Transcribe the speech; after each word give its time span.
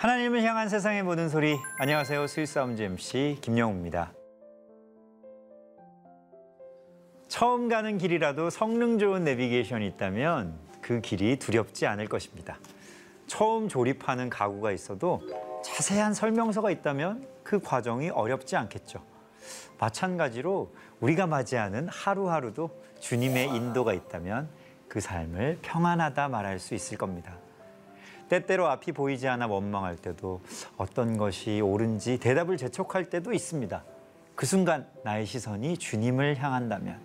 하나님을 0.00 0.42
향한 0.44 0.70
세상의 0.70 1.02
모든 1.02 1.28
소리. 1.28 1.58
안녕하세요. 1.78 2.26
스윗사운드 2.26 2.80
MC 2.80 3.36
김영우입니다. 3.42 4.14
처음 7.28 7.68
가는 7.68 7.98
길이라도 7.98 8.48
성능 8.48 8.98
좋은 8.98 9.24
내비게이션이 9.24 9.86
있다면 9.88 10.58
그 10.80 11.02
길이 11.02 11.38
두렵지 11.38 11.86
않을 11.86 12.08
것입니다. 12.08 12.58
처음 13.26 13.68
조립하는 13.68 14.30
가구가 14.30 14.72
있어도 14.72 15.20
자세한 15.62 16.14
설명서가 16.14 16.70
있다면 16.70 17.28
그 17.42 17.60
과정이 17.60 18.08
어렵지 18.08 18.56
않겠죠. 18.56 19.04
마찬가지로 19.78 20.74
우리가 21.00 21.26
맞이하는 21.26 21.88
하루하루도 21.90 22.70
주님의 23.00 23.54
인도가 23.54 23.92
있다면 23.92 24.48
그 24.88 24.98
삶을 24.98 25.58
평안하다 25.60 26.28
말할 26.30 26.58
수 26.58 26.74
있을 26.74 26.96
겁니다. 26.96 27.39
때때로 28.30 28.68
앞이 28.68 28.92
보이지 28.92 29.26
않아 29.26 29.48
원망할 29.48 29.96
때도 29.96 30.40
어떤 30.76 31.18
것이 31.18 31.60
옳은지 31.60 32.18
대답을 32.18 32.56
재촉할 32.56 33.10
때도 33.10 33.32
있습니다. 33.32 33.82
그 34.36 34.46
순간 34.46 34.86
나의 35.04 35.26
시선이 35.26 35.76
주님을 35.76 36.36
향한다면 36.36 37.00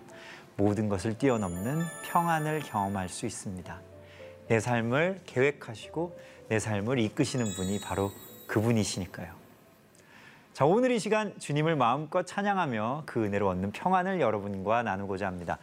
모든 0.56 0.88
것을 0.88 1.18
뛰어넘는 1.18 1.82
평안을 2.04 2.60
경험할 2.60 3.08
수 3.08 3.26
있습니다. 3.26 3.80
내 4.46 4.60
삶을 4.60 5.22
계획하시고 5.26 6.16
내 6.48 6.60
삶을 6.60 7.00
이끄시는 7.00 7.44
분이 7.56 7.80
바로 7.80 8.12
그분이시니까요. 8.46 9.34
자, 10.52 10.64
오늘 10.64 10.92
이 10.92 11.00
시간 11.00 11.36
주님을 11.40 11.74
마음껏 11.74 12.24
찬양하며 12.24 13.02
그 13.04 13.24
은혜로 13.24 13.48
얻는 13.48 13.72
평안을 13.72 14.20
여러분과 14.20 14.84
나누고자 14.84 15.26
합니다. 15.26 15.58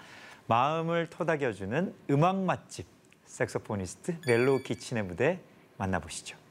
마음을 0.48 1.10
토닥여주는 1.10 1.96
음악 2.10 2.36
맛집 2.44 2.86
색소포니스트 3.26 4.18
멜로우 4.28 4.62
키친의 4.62 5.04
무대 5.04 5.40
만나보시죠. 5.84 6.43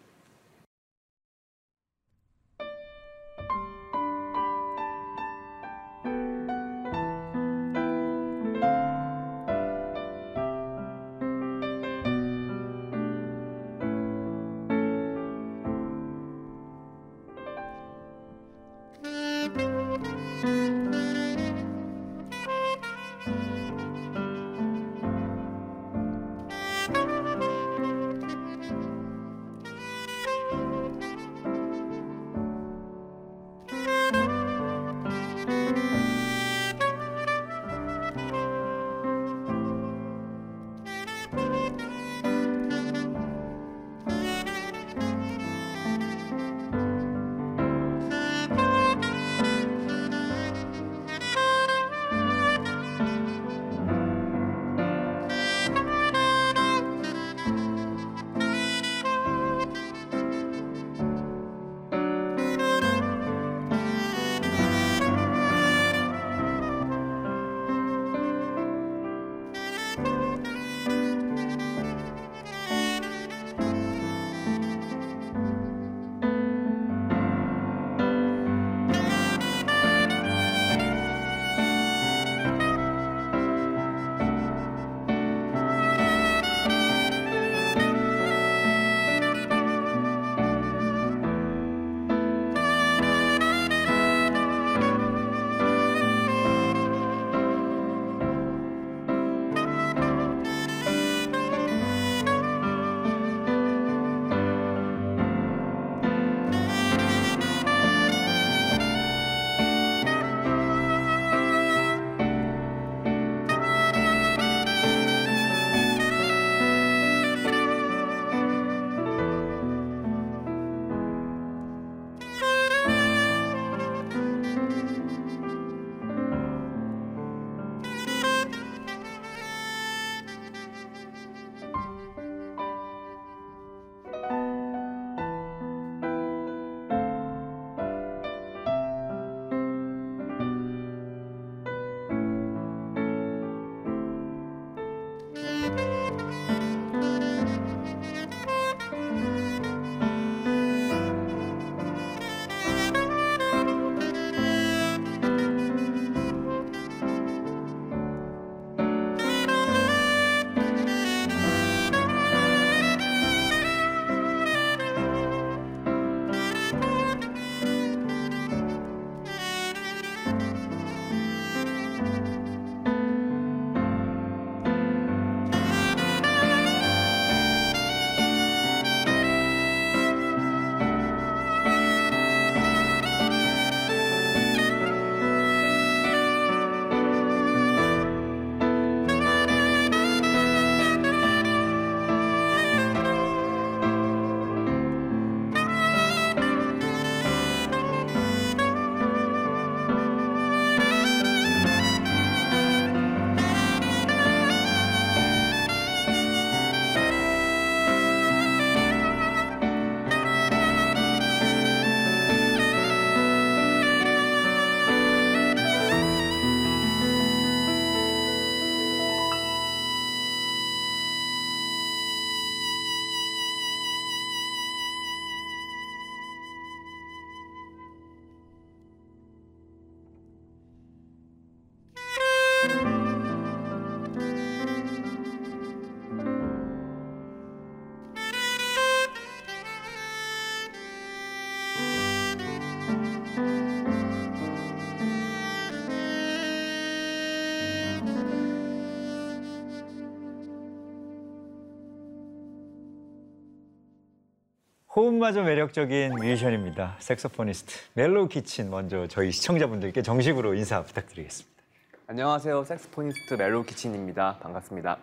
호흡마저 254.95 255.43
매력적인 255.43 256.17
뮤지션입니다. 256.17 256.97
색소포니스트 256.99 257.75
멜로우 257.95 258.29
키친 258.29 258.69
먼저 258.69 259.07
저희 259.07 259.33
시청자분들께 259.33 260.03
정식으로 260.03 260.53
인사 260.53 260.83
부탁드리겠습니다. 260.83 261.63
안녕하세요. 262.09 262.63
색스포니스트 262.63 263.35
멜로우 263.35 263.65
키친입니다. 263.65 264.37
반갑습니다. 264.43 264.99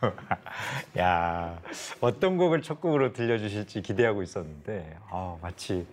야 0.96 1.60
어떤 2.00 2.36
곡을 2.36 2.62
첫 2.62 2.80
곡으로 2.80 3.12
들려주실지 3.12 3.82
기대하고 3.82 4.22
있었는데 4.22 4.96
아, 5.10 5.36
마치 5.42 5.88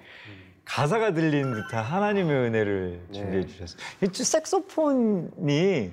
가사가 0.63 1.13
들리는 1.13 1.51
듯한 1.55 1.83
하나님의 1.83 2.35
은혜를 2.35 3.07
준비해 3.11 3.41
네. 3.41 3.47
주셨어요. 3.47 3.79
이 4.03 4.23
색소폰이 4.23 5.91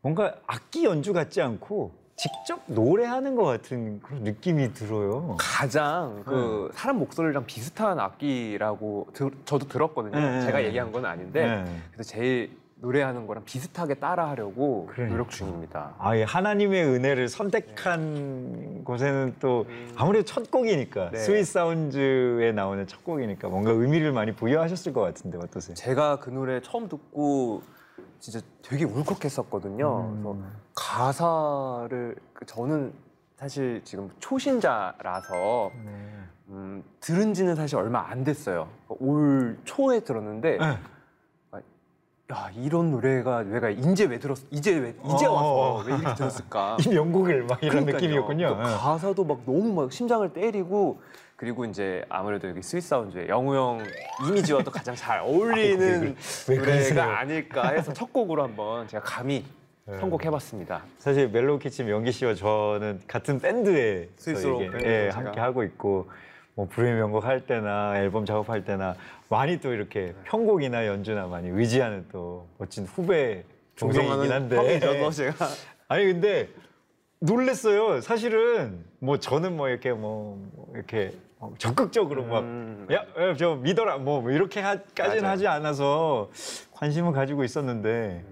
뭔가 0.00 0.34
악기 0.48 0.84
연주 0.84 1.12
같지 1.12 1.40
않고 1.40 2.01
직접 2.22 2.60
노래하는 2.66 3.34
것 3.34 3.42
같은 3.42 4.00
그런 4.00 4.22
느낌이 4.22 4.72
들어요. 4.74 5.36
가장 5.40 6.22
그 6.24 6.70
사람 6.72 6.98
목소리랑 7.00 7.46
비슷한 7.46 7.98
악기라고 7.98 9.08
들- 9.12 9.32
저도 9.44 9.66
들었거든요. 9.66 10.20
네, 10.20 10.42
제가 10.42 10.58
네. 10.58 10.66
얘기한 10.66 10.92
건 10.92 11.04
아닌데 11.04 11.44
네. 11.64 11.64
그래서 11.92 12.10
제일 12.12 12.56
노래하는 12.76 13.26
거랑 13.26 13.44
비슷하게 13.44 13.94
따라하려고 13.94 14.86
그러니까. 14.92 15.16
노력 15.16 15.30
중입니다. 15.30 15.94
아, 15.98 16.14
이 16.14 16.22
하나님의 16.22 16.84
은혜를 16.84 17.28
선택한 17.28 18.82
것에는 18.84 19.34
또 19.40 19.66
아무래도 19.96 20.24
첫 20.24 20.48
곡이니까 20.48 21.10
네. 21.10 21.18
스윗 21.18 21.44
사운즈에 21.44 22.52
나오는 22.52 22.86
첫 22.86 23.02
곡이니까 23.04 23.48
뭔가 23.48 23.72
의미를 23.72 24.12
많이 24.12 24.32
부여하셨을 24.32 24.92
것 24.92 25.00
같은데 25.00 25.38
어떠세요? 25.38 25.74
제가 25.74 26.16
그 26.20 26.30
노래 26.30 26.60
처음 26.60 26.88
듣고 26.88 27.62
진짜 28.22 28.40
되게 28.62 28.84
울컥했었거든요. 28.84 30.12
그래서 30.12 30.36
가사를 30.76 32.16
그 32.32 32.46
저는 32.46 32.92
사실 33.34 33.82
지금 33.82 34.10
초신자라서 34.20 35.72
네. 35.84 36.14
음, 36.50 36.84
들은 37.00 37.34
지는 37.34 37.56
사실 37.56 37.76
얼마 37.78 38.08
안 38.08 38.22
됐어요. 38.22 38.68
올 38.86 39.58
초에 39.64 40.00
들었는데 40.00 40.56
네. 40.56 40.78
야 42.32 42.50
이런 42.54 42.92
노래가 42.92 43.42
내가 43.42 43.68
이제 43.70 44.04
왜 44.04 44.20
들었 44.20 44.38
이제 44.52 44.78
왜 44.78 44.90
이제 45.04 45.26
어, 45.26 45.32
와서 45.32 45.54
어. 45.54 45.82
왜 45.82 45.96
이렇게 45.96 46.14
들었을까? 46.14 46.76
이 46.86 46.90
명곡을 46.90 47.42
막 47.42 47.60
이런 47.60 47.84
그러니까요. 47.84 47.96
느낌이었군요. 47.96 48.56
그 48.56 48.62
가사도 48.62 49.24
막 49.24 49.40
너무 49.44 49.72
막 49.74 49.92
심장을 49.92 50.32
때리고 50.32 51.00
그리고 51.42 51.64
이제 51.64 52.04
아무래도 52.08 52.48
여기 52.48 52.62
스윗 52.62 52.82
사운드의 52.84 53.26
영우 53.28 53.56
형 53.56 53.84
이미지와도 54.28 54.70
가장 54.70 54.94
잘 54.94 55.18
어울리는 55.26 55.76
왜 55.80 55.98
그래- 55.98 56.14
왜 56.46 56.56
그러세요? 56.56 56.94
노래가 56.94 57.18
아닐까 57.18 57.68
해서 57.70 57.92
첫 57.92 58.12
곡으로 58.12 58.44
한번 58.44 58.86
제가 58.86 59.02
감히 59.02 59.44
네. 59.86 59.98
선곡해봤습니다. 59.98 60.84
사실 60.98 61.28
Mellow 61.30 61.58
Kitchen 61.58 61.86
명기 61.86 62.12
씨와 62.12 62.34
저는 62.36 63.00
같은 63.08 63.40
밴드에 63.40 64.08
Sweet 64.18 64.36
Sorrow 64.36 64.58
밴드 64.58 64.76
예, 64.86 65.10
제가. 65.10 65.16
함께 65.16 65.40
하고 65.40 65.64
있고 65.64 66.08
뭐 66.54 66.68
불후의 66.68 66.94
명곡 66.94 67.24
할 67.24 67.44
때나 67.44 67.98
앨범 67.98 68.24
작업할 68.24 68.64
때나 68.64 68.94
많이 69.28 69.58
또 69.58 69.72
이렇게 69.74 70.14
편곡이나 70.22 70.86
연주나 70.86 71.26
많이 71.26 71.48
의지하는 71.48 72.06
또 72.12 72.46
멋진 72.56 72.84
후배 72.86 73.42
동생이긴 73.76 74.30
한데 74.30 74.78
형이죠, 74.78 75.10
제가. 75.10 75.48
아니 75.88 76.04
근데 76.04 76.48
놀랬어요. 77.18 78.00
사실은 78.00 78.84
뭐 79.00 79.18
저는 79.18 79.56
뭐 79.56 79.68
이렇게 79.68 79.92
뭐 79.92 80.38
이렇게 80.72 81.10
어, 81.16 81.31
적극적으로 81.58 82.22
음, 82.40 82.86
막 82.88 83.13
야 83.13 83.31
저 83.31 83.56
믿어라 83.56 83.98
뭐 83.98 84.30
이렇게 84.30 84.60
하까지는 84.60 85.22
맞아요. 85.22 85.32
하지 85.32 85.46
않아서 85.48 86.30
관심을 86.72 87.12
가지고 87.12 87.44
있었는데 87.44 88.24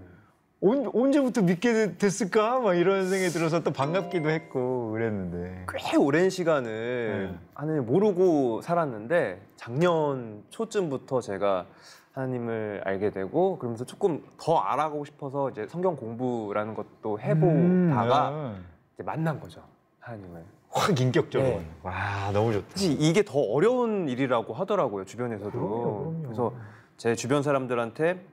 언, 0.63 0.91
언제부터 0.95 1.43
믿게 1.43 1.73
되- 1.73 1.97
됐을까 1.97 2.61
막 2.61 2.75
이런 2.75 3.09
생각이 3.09 3.31
들어서 3.33 3.63
또 3.63 3.73
반갑기도 3.73 4.29
했고 4.29 4.91
그랬는데 4.93 5.67
꽤 5.75 5.97
오랜 5.97 6.29
시간을 6.31 7.31
네. 7.33 7.39
하나님 7.55 7.87
모르고 7.87 8.61
살았는데 8.61 9.41
작년 9.57 10.43
초쯤부터 10.51 11.21
제가 11.23 11.67
하나님을 12.13 12.83
알게 12.85 13.11
되고 13.11 13.57
그러면서 13.59 13.85
조금 13.87 14.23
더 14.39 14.59
알아가고 14.59 15.05
싶어서 15.07 15.49
이제 15.51 15.67
성경 15.69 15.97
공부라는 15.97 16.75
것도 16.75 17.19
해보다가 17.21 18.29
음, 18.31 18.65
이제 18.95 19.03
만난 19.03 19.41
거죠 19.41 19.63
하나님을. 20.01 20.45
확 20.71 21.01
인격적으로 21.01 21.59
네. 21.59 21.67
와 21.83 22.31
너무 22.33 22.53
좋다. 22.53 22.67
사실 22.71 22.97
이게 23.01 23.25
더 23.25 23.39
어려운 23.41 24.09
일이라고 24.09 24.55
하더라고요 24.55 25.05
주변에서도. 25.05 25.51
그럼요, 25.51 26.05
그럼요. 26.05 26.29
래서 26.29 26.53
제 26.97 27.15
주변 27.15 27.43
사람들한테 27.43 28.25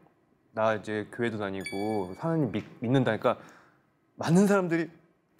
나 0.51 0.75
이제 0.75 1.07
교회도 1.13 1.37
다니고 1.39 2.15
하나님 2.19 2.51
믿, 2.51 2.63
믿는다니까 2.79 3.37
많은 4.15 4.47
사람들이 4.47 4.89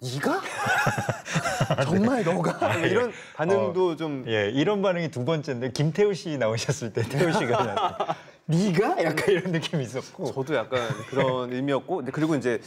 네가 0.00 0.40
정말 1.84 2.24
너가 2.24 2.68
뭐 2.68 2.86
이런 2.86 3.12
반응도 3.34 3.96
좀예 3.96 4.50
이런 4.50 4.80
반응이 4.80 5.10
두 5.10 5.24
번째인데 5.24 5.72
김태우 5.72 6.14
씨 6.14 6.38
나오셨을 6.38 6.92
때 6.92 7.02
태우 7.02 7.32
씨가 7.32 8.16
네가 8.46 9.02
약간 9.04 9.28
이런 9.28 9.52
느낌이 9.52 9.82
있었고 9.82 10.32
저도 10.32 10.54
약간 10.54 10.88
그런 11.10 11.52
의미였고 11.52 11.96
근데 11.96 12.12
그리고 12.12 12.34
이제 12.36 12.60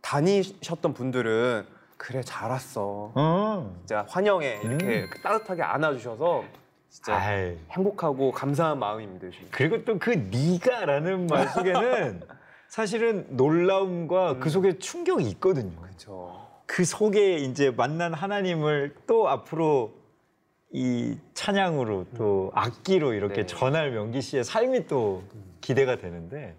다니셨던 0.00 0.92
분들은 0.94 1.64
그래 2.02 2.20
잘 2.24 2.50
왔어 2.50 3.12
어. 3.14 3.76
진짜 3.78 4.04
환영해 4.08 4.58
이렇게 4.64 5.08
따뜻하게 5.22 5.62
안아주셔서 5.62 6.42
진짜 6.88 7.14
아이. 7.16 7.56
행복하고 7.70 8.32
감사한 8.32 8.80
마음입니다 8.80 9.28
요즘. 9.28 9.46
그리고 9.52 9.84
또 9.84 9.98
그 10.00 10.10
네가라는 10.10 11.28
말 11.28 11.46
속에는 11.48 12.22
사실은 12.68 13.24
놀라움과 13.30 14.40
그 14.40 14.50
속에 14.50 14.78
충격이 14.80 15.28
있거든요. 15.30 15.80
그렇죠. 15.80 16.44
그 16.66 16.84
속에 16.84 17.36
이제 17.36 17.70
만난 17.70 18.12
하나님을 18.14 18.96
또 19.06 19.28
앞으로 19.28 19.92
이 20.72 21.16
찬양으로 21.34 22.06
또 22.16 22.50
악기로 22.54 23.12
이렇게 23.12 23.42
네. 23.42 23.46
전할 23.46 23.92
명기 23.92 24.20
씨의 24.22 24.42
삶이 24.42 24.88
또 24.88 25.22
기대가 25.60 25.98
되는데 25.98 26.56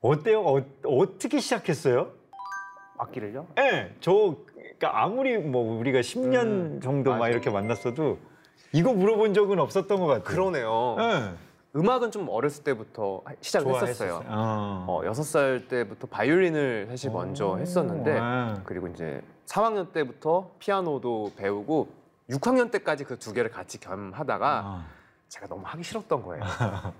어때요? 0.00 0.42
어, 0.42 0.62
어떻게 0.84 1.40
시작했어요? 1.40 2.19
악기를요? 3.04 3.46
예, 3.58 3.94
저 4.00 4.36
그러니까 4.54 5.02
아무리 5.02 5.38
뭐 5.38 5.78
우리가 5.78 6.00
10년 6.00 6.42
음, 6.44 6.80
정도 6.82 7.14
막. 7.14 7.28
이렇게 7.28 7.50
만났어도 7.50 8.18
이거 8.72 8.92
물어본 8.92 9.34
적은 9.34 9.58
없었던 9.58 9.98
것 9.98 10.06
같아요. 10.06 10.24
그러네요. 10.24 10.96
예. 11.00 11.30
음악은 11.76 12.10
좀 12.10 12.28
어렸을 12.28 12.64
때부터 12.64 13.22
시작을. 13.40 13.74
했었어요. 13.74 14.22
어. 14.26 14.84
어, 14.88 15.02
여섯 15.06 15.22
살 15.22 15.66
때부터 15.68 16.06
바이올린을 16.08 16.86
사실 16.90 17.10
먼저 17.10 17.56
했었는데 17.56 18.18
아. 18.20 18.60
그리고 18.64 18.88
이제 18.88 19.22
3학년 19.46 19.92
때부터 19.92 20.50
피아노도 20.58 21.32
배우고 21.36 21.88
6학년 22.30 22.70
때까지 22.70 23.04
그 23.04 23.16
두 23.18 23.32
개를 23.32 23.50
같이 23.50 23.78
겸하다가 23.80 24.62
아. 24.64 24.86
제가 25.28 25.46
너무 25.46 25.62
하기 25.64 25.82
싫었던 25.82 26.22
거예요. 26.22 26.42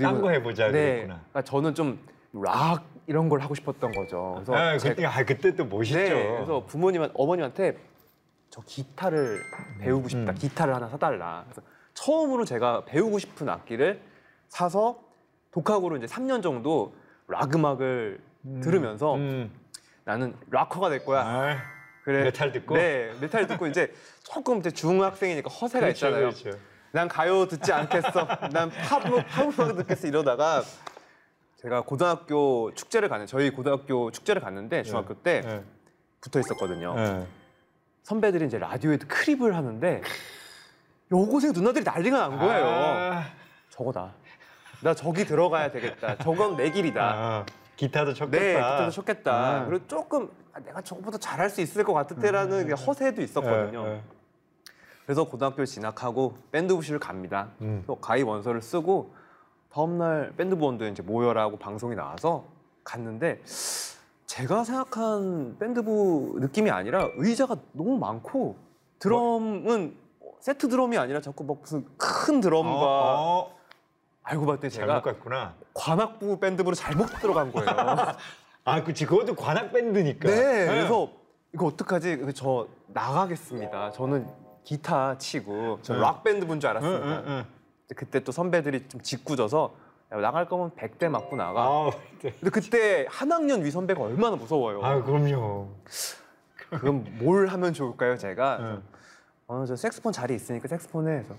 딴거 0.00 0.30
해보자 0.30 0.66
네, 0.66 0.72
그랬구나. 0.72 1.14
그러니까 1.30 1.42
저는 1.42 1.74
좀 1.74 1.98
락 2.32 2.84
이런 3.06 3.28
걸 3.28 3.40
하고 3.40 3.54
싶었던 3.54 3.92
거죠. 3.92 4.32
그래서 4.36 4.54
아, 4.54 4.76
제가- 4.76 4.88
그때, 4.90 5.06
아, 5.06 5.24
그때 5.24 5.56
또 5.56 5.64
멋있죠. 5.64 5.98
네, 5.98 6.28
그래서 6.36 6.64
부모님 6.66 7.08
어머님한테 7.14 7.76
저 8.50 8.60
기타를 8.62 9.40
배우고 9.80 10.08
싶다. 10.08 10.32
음. 10.32 10.34
기타를 10.36 10.74
하나 10.74 10.88
사달라. 10.88 11.44
그래서 11.46 11.62
처음으로 11.94 12.44
제가 12.44 12.84
배우고 12.84 13.18
싶은 13.18 13.48
악기를 13.48 14.00
사서 14.48 15.00
독학으로 15.50 15.96
이제 15.96 16.06
3년 16.06 16.42
정도 16.42 16.94
락 17.26 17.54
음악을 17.54 18.20
들으면서 18.62 19.14
음. 19.16 19.50
나는 20.04 20.34
락커가 20.50 20.88
될 20.88 21.04
거야. 21.04 21.22
아, 21.24 21.56
그래. 22.04 22.24
메탈 22.24 22.52
듣고? 22.52 22.74
네, 22.76 23.12
메탈 23.20 23.46
듣고 23.46 23.66
이제 23.66 23.92
조금 24.22 24.58
이제 24.58 24.70
중학생이니까 24.70 25.50
허세가 25.50 25.86
그렇죠, 25.86 26.06
있잖아요. 26.06 26.30
그렇죠. 26.30 26.50
난 26.92 27.06
가요 27.08 27.46
듣지 27.46 27.72
않겠어. 27.72 28.10
난 28.52 28.70
팝, 28.70 29.00
팝 29.28 29.58
음악 29.60 29.76
듣겠어. 29.76 30.08
이러다가 30.08 30.62
제가 31.60 31.82
고등학교 31.82 32.72
축제를 32.74 33.10
가는 33.10 33.26
저희 33.26 33.50
고등학교 33.50 34.10
축제를 34.10 34.40
갔는데 34.40 34.82
중학교 34.82 35.12
때 35.12 35.42
네. 35.42 35.62
붙어 36.22 36.40
있었거든요. 36.40 36.94
네. 36.94 37.26
선배들이 38.02 38.46
이제 38.46 38.58
라디오에 38.58 38.96
크립을 38.96 39.54
하는데 39.54 40.00
여고생 41.12 41.52
누나들이 41.52 41.84
난리가 41.84 42.18
난 42.18 42.38
거예요. 42.38 42.66
아, 42.66 43.24
저거다. 43.68 44.14
나 44.82 44.94
저기 44.94 45.26
들어가야 45.26 45.70
되겠다. 45.70 46.16
저건 46.16 46.56
내 46.56 46.70
길이다. 46.70 47.02
아, 47.02 47.46
기타도 47.76 48.14
쳤겠다. 48.14 48.38
네, 48.42 48.54
그때도 48.54 48.90
좋겠다. 48.90 49.32
아. 49.32 49.64
그리고 49.66 49.86
조금 49.86 50.30
아, 50.54 50.60
내가 50.60 50.80
저거보다 50.80 51.18
잘할 51.18 51.50
수 51.50 51.60
있을 51.60 51.84
것 51.84 51.92
같을 51.92 52.18
때라는 52.20 52.62
그냥 52.62 52.78
허세도 52.78 53.20
있었거든요. 53.20 53.84
네, 53.84 53.90
네. 53.90 54.02
그래서 55.04 55.24
고등학교를 55.24 55.66
진학하고 55.66 56.38
밴드부실을 56.52 56.98
갑니다. 57.00 57.48
음. 57.60 57.84
또 57.86 57.96
가입 57.96 58.26
원서를 58.26 58.62
쓰고 58.62 59.19
다음날 59.72 60.32
밴드부원들 60.36 60.88
이제 60.90 61.02
모여라고 61.02 61.56
방송이 61.58 61.94
나와서 61.94 62.44
갔는데 62.84 63.40
제가 64.26 64.64
생각한 64.64 65.56
밴드부 65.58 66.38
느낌이 66.40 66.70
아니라 66.70 67.08
의자가 67.16 67.56
너무 67.72 67.98
많고 67.98 68.56
드럼은 68.98 69.96
세트 70.40 70.68
드럼이 70.68 70.96
아니라 70.98 71.20
자꾸 71.20 71.44
막 71.44 71.58
무슨 71.60 71.84
큰 71.96 72.40
드럼과 72.40 72.70
어, 72.80 73.40
어, 73.48 73.56
알고 74.22 74.46
봤더니 74.46 74.70
잘못 74.72 74.86
제가 74.86 75.02
갔구나. 75.02 75.54
관악부 75.74 76.38
밴드부로 76.40 76.74
잘못 76.74 77.06
들어간 77.20 77.52
거예요. 77.52 77.68
아, 78.64 78.84
그치. 78.84 79.06
그것도 79.06 79.34
관악 79.34 79.72
밴드니까. 79.72 80.28
네, 80.28 80.66
그래서 80.66 81.10
이거 81.54 81.66
어떡하지? 81.66 82.32
저 82.34 82.68
나가겠습니다. 82.88 83.90
저는 83.92 84.28
기타 84.64 85.16
치고 85.18 85.78
저 85.82 85.94
응. 85.94 86.00
락 86.00 86.22
밴드 86.22 86.46
분 86.46 86.60
줄 86.60 86.70
알았습니다. 86.70 87.04
응, 87.06 87.12
응, 87.12 87.24
응. 87.26 87.44
그때 87.94 88.20
또 88.20 88.32
선배들이 88.32 88.88
좀 88.88 89.00
짓궂어서 89.00 89.74
야, 90.12 90.16
나갈 90.18 90.48
거면 90.48 90.72
100대 90.72 91.08
맞고 91.08 91.36
나가. 91.36 91.62
아, 91.62 91.90
네. 92.20 92.32
근데 92.32 92.50
그때 92.50 93.06
한 93.08 93.30
학년 93.30 93.64
위 93.64 93.70
선배가 93.70 94.00
얼마나 94.02 94.36
무서워요. 94.36 94.82
아, 94.84 95.02
그럼요. 95.02 95.68
그럼 96.70 97.04
뭘 97.18 97.46
하면 97.46 97.72
좋을까요, 97.72 98.16
제가? 98.16 98.58
응. 98.60 98.82
어, 99.46 99.64
저 99.66 99.76
색스폰 99.76 100.12
자리 100.12 100.34
있으니까 100.34 100.68
색스폰에 100.68 101.18
해서 101.18 101.34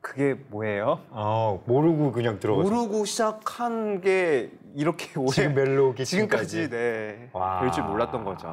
그게 0.00 0.34
뭐예요? 0.48 1.00
아, 1.10 1.58
모르고 1.66 2.12
그냥 2.12 2.38
들어가서 2.38 2.68
모르고 2.68 3.04
시작한 3.04 4.00
게 4.00 4.52
이렇게 4.74 5.18
오래 5.18 5.30
지금 5.30 5.54
멜로디 5.54 6.04
지금까지 6.04 6.70
네, 6.70 7.30
될줄 7.60 7.82
몰랐던 7.84 8.24
거죠. 8.24 8.48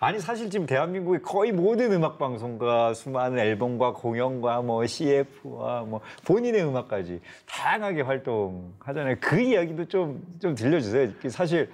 와. 0.00 0.08
아니 0.08 0.18
사실 0.18 0.50
지금 0.50 0.66
대한민국의 0.66 1.22
거의 1.22 1.52
모든 1.52 1.92
음악 1.92 2.18
방송과 2.18 2.94
수많은 2.94 3.38
앨범과 3.38 3.92
공연과 3.94 4.62
뭐 4.62 4.86
CF와 4.86 5.82
뭐 5.86 6.00
본인의 6.24 6.64
음악까지 6.64 7.20
다양하게 7.46 8.02
활동하잖아요. 8.02 9.16
그 9.20 9.40
이야기도 9.40 9.84
좀 9.86 10.22
좀 10.40 10.54
들려주세요. 10.54 11.10
사실 11.28 11.70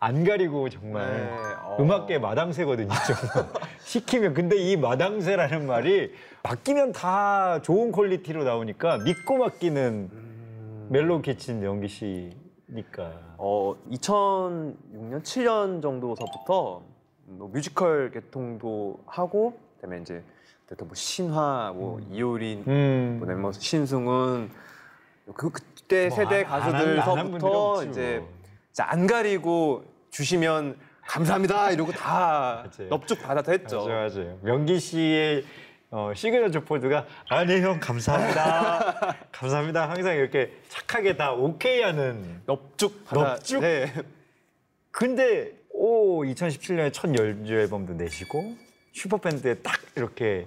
안 0.00 0.24
가리고 0.24 0.68
정말 0.68 1.06
네, 1.08 1.30
어. 1.62 1.76
음악계 1.80 2.18
마당쇠거든요. 2.18 2.88
시키면 3.82 4.34
근데 4.34 4.56
이 4.56 4.76
마당쇠라는 4.76 5.66
말이 5.66 6.12
맡기면 6.42 6.92
다 6.92 7.60
좋은 7.62 7.90
퀄리티로 7.92 8.44
나오니까 8.44 8.98
믿고 8.98 9.38
맡기는 9.38 10.08
음. 10.12 10.86
Mellow 10.90 11.22
Kitchen 11.22 11.62
명기 11.64 11.88
씨니까. 11.88 13.12
어, 13.38 13.74
2006년, 13.90 15.22
7년 15.22 15.82
정도서부터 15.82 16.82
뭐 17.30 17.48
뮤지컬 17.48 18.10
계통도 18.10 19.02
하고 19.06 19.58
그다음에 19.76 20.00
이제 20.00 20.22
그때 20.66 20.84
뭐 20.84 20.94
신화, 20.94 21.72
뭐 21.74 22.00
이효린, 22.10 22.64
음. 22.66 23.18
그다음에 23.20 23.40
뭐 23.40 23.52
신승훈 23.52 24.50
그 25.34 25.50
그때 25.50 26.08
뭐 26.08 26.16
세대 26.16 26.44
안- 26.44 26.60
가수들서부터 26.60 27.84
이제 27.84 28.18
뭐. 28.20 28.28
안 28.80 29.06
가리고 29.06 29.84
주시면 30.10 30.76
감사합니다 31.06 31.70
이러고 31.70 31.92
다 31.92 32.64
맞아요. 32.78 32.88
넙죽 32.90 33.22
받아서 33.22 33.52
했죠. 33.52 33.86
맞아요, 33.86 34.08
맞아요. 34.10 34.38
명기 34.42 34.78
씨의 34.78 35.44
어, 35.90 36.12
시그너처 36.14 36.60
포드가 36.64 37.06
아, 37.30 37.44
네, 37.46 37.62
형, 37.62 37.80
감사합니다. 37.80 39.16
감사합니다. 39.32 39.88
항상 39.88 40.14
이렇게 40.16 40.52
착하게 40.68 41.16
다 41.16 41.32
오케이 41.32 41.80
하는. 41.80 42.42
넙죽 42.46 43.06
받아. 43.06 43.22
넙죽? 43.36 43.60
네. 43.62 43.90
근데, 44.90 45.57
오, 45.88 46.22
2017년에 46.24 46.92
첫 46.92 47.08
연주 47.18 47.54
앨범도 47.54 47.94
내시고, 47.94 48.52
슈퍼밴드에 48.92 49.54
딱 49.54 49.80
이렇게 49.96 50.46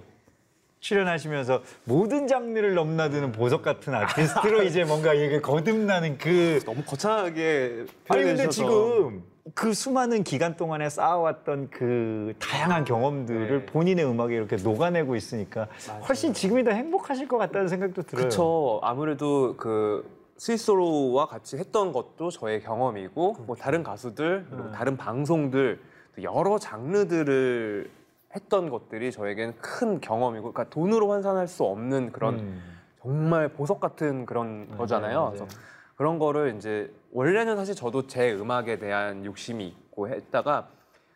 출연하시면서 0.82 1.64
모든 1.86 2.28
장르를 2.28 2.76
넘나드는 2.76 3.32
보석 3.32 3.64
같은 3.64 3.96
아티스트로 3.96 4.62
이제 4.64 4.84
뭔가 4.84 5.16
이게 5.16 5.42
거듭나는 5.42 6.20
그 6.20 6.60
너무 6.64 6.84
거창하게 6.84 7.86
아니 8.10 8.24
근데 8.24 8.50
지금 8.50 9.24
그 9.56 9.74
수많은 9.74 10.24
기간 10.24 10.56
동안에 10.56 10.90
쌓아왔던 10.90 11.70
그 11.72 12.34
다양한 12.40 12.86
경험들을 12.86 13.60
네. 13.60 13.66
본인의 13.66 14.06
음악에 14.06 14.36
이렇게 14.36 14.58
녹아내고 14.58 15.16
있으니까 15.16 15.68
맞아요. 15.88 16.04
훨씬 16.04 16.34
지금이 16.34 16.64
더 16.64 16.72
행복하실 16.72 17.28
것 17.28 17.38
같다는 17.38 17.68
생각도 17.68 18.04
들어요. 18.04 18.26
그쵸. 18.26 18.80
아무래도 18.84 19.56
그 19.58 20.21
스위스로와 20.42 21.28
같이 21.28 21.56
했던 21.58 21.94
것도 21.94 22.32
저의 22.32 22.64
경험이고 22.64 23.36
뭐 23.46 23.56
다른 23.56 23.84
가수들 23.84 24.48
그리고 24.50 24.64
음. 24.64 24.72
다른 24.72 24.98
방송들 24.98 25.80
또 26.16 26.24
여러 26.24 26.58
장르들을 26.58 27.92
했던 28.36 28.70
것들이 28.72 29.12
저에겐 29.12 29.54
큰 29.62 30.02
경험이고 30.02 30.52
그러니까 30.52 30.74
돈으로 30.74 31.12
환산할 31.12 31.48
수 31.48 31.64
없는 31.64 32.12
그런 32.12 32.40
음. 32.40 32.64
정말 33.04 33.50
보석 33.50 33.80
같은 33.80 34.26
그런 34.26 34.66
맞아요, 34.70 34.78
거잖아요. 34.78 35.20
맞아요. 35.20 35.30
그래서 35.30 35.48
그런 35.96 36.18
거를 36.18 36.56
이제 36.58 36.92
원래는 37.12 37.56
사실 37.56 37.76
저도 37.76 38.08
제 38.08 38.34
음악에 38.34 38.80
대한 38.80 39.24
욕심이 39.26 39.68
있고 39.68 40.08
했다가 40.08 40.70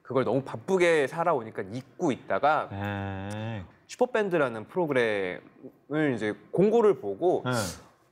그걸 0.03 0.23
너무 0.23 0.43
바쁘게 0.43 1.07
살아오니까 1.07 1.63
잊고 1.73 2.11
있다가 2.11 2.69
아, 2.71 3.63
슈퍼밴드라는 3.87 4.67
프로그램을 4.67 6.13
이제 6.13 6.35
공고를 6.51 6.99
보고 6.99 7.41
응. 7.47 7.53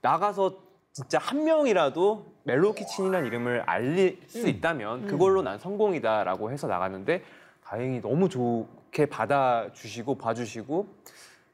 나가서 0.02 0.73
진짜 0.94 1.18
한 1.18 1.44
명이라도 1.44 2.26
멜로우 2.44 2.74
키친이라는 2.76 3.28
이름을 3.28 3.64
알릴 3.66 4.22
수 4.28 4.48
있다면 4.48 5.08
그걸로 5.08 5.42
난 5.42 5.58
성공이다라고 5.58 6.52
해서 6.52 6.68
나갔는데 6.68 7.24
다행히 7.64 8.00
너무 8.00 8.30
좋게 8.30 9.08
받아주시고 9.08 10.16
봐주시고 10.16 10.88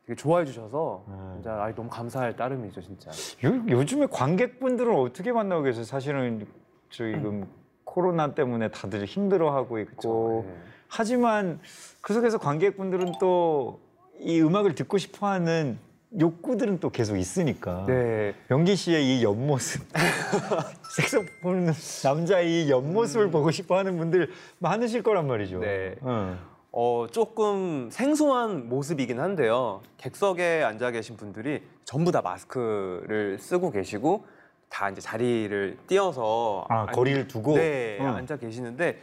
되게 0.05 0.15
좋아해 0.15 0.45
주셔서 0.45 1.05
음. 1.07 1.31
진짜 1.35 1.53
아, 1.53 1.73
너무 1.73 1.89
감사할 1.89 2.35
따름이죠 2.35 2.81
진짜. 2.81 3.11
요, 3.45 3.63
요즘에 3.69 4.07
관객분들은 4.07 4.93
어떻게 4.93 5.31
만나고 5.31 5.63
계세요? 5.63 5.85
사실은 5.85 6.45
지금 6.89 7.47
코로나 7.85 8.33
때문에 8.35 8.69
다들 8.71 9.05
힘들어하고 9.05 9.79
있고 9.79 10.45
네. 10.47 10.53
하지만 10.89 11.59
그 12.01 12.13
속에서 12.13 12.37
관객분들은 12.37 13.13
또 13.19 13.79
이 14.19 14.41
음악을 14.41 14.75
듣고 14.75 14.97
싶어하는 14.97 15.79
욕구들은 16.17 16.79
또 16.79 16.89
계속 16.89 17.17
있으니까 17.17 17.85
네. 17.87 18.33
명기 18.47 18.75
씨의 18.75 19.19
이 19.19 19.23
옆모습, 19.23 19.81
색소폰 20.95 21.71
남자의 22.03 22.65
이 22.65 22.71
옆모습을 22.71 23.29
보고 23.29 23.51
싶어 23.51 23.77
하는 23.77 23.97
분들 23.97 24.31
많으실 24.57 25.03
거란 25.03 25.27
말이죠. 25.27 25.59
네. 25.59 25.95
어. 26.01 26.35
어, 26.71 27.07
조금 27.11 27.89
생소한 27.91 28.69
모습이긴 28.69 29.19
한데요. 29.19 29.81
객석에 29.97 30.63
앉아 30.63 30.91
계신 30.91 31.15
분들이 31.15 31.61
전부 31.83 32.11
다 32.11 32.21
마스크를 32.21 33.37
쓰고 33.39 33.71
계시고 33.71 34.25
다 34.69 34.89
이제 34.89 35.01
자리를 35.01 35.77
띄어서 35.87 36.65
아 36.69 36.85
앉- 36.87 36.91
거리를 36.95 37.27
두고. 37.27 37.55
네, 37.55 37.97
어. 38.01 38.05
앉아 38.05 38.37
계시는데 38.37 38.99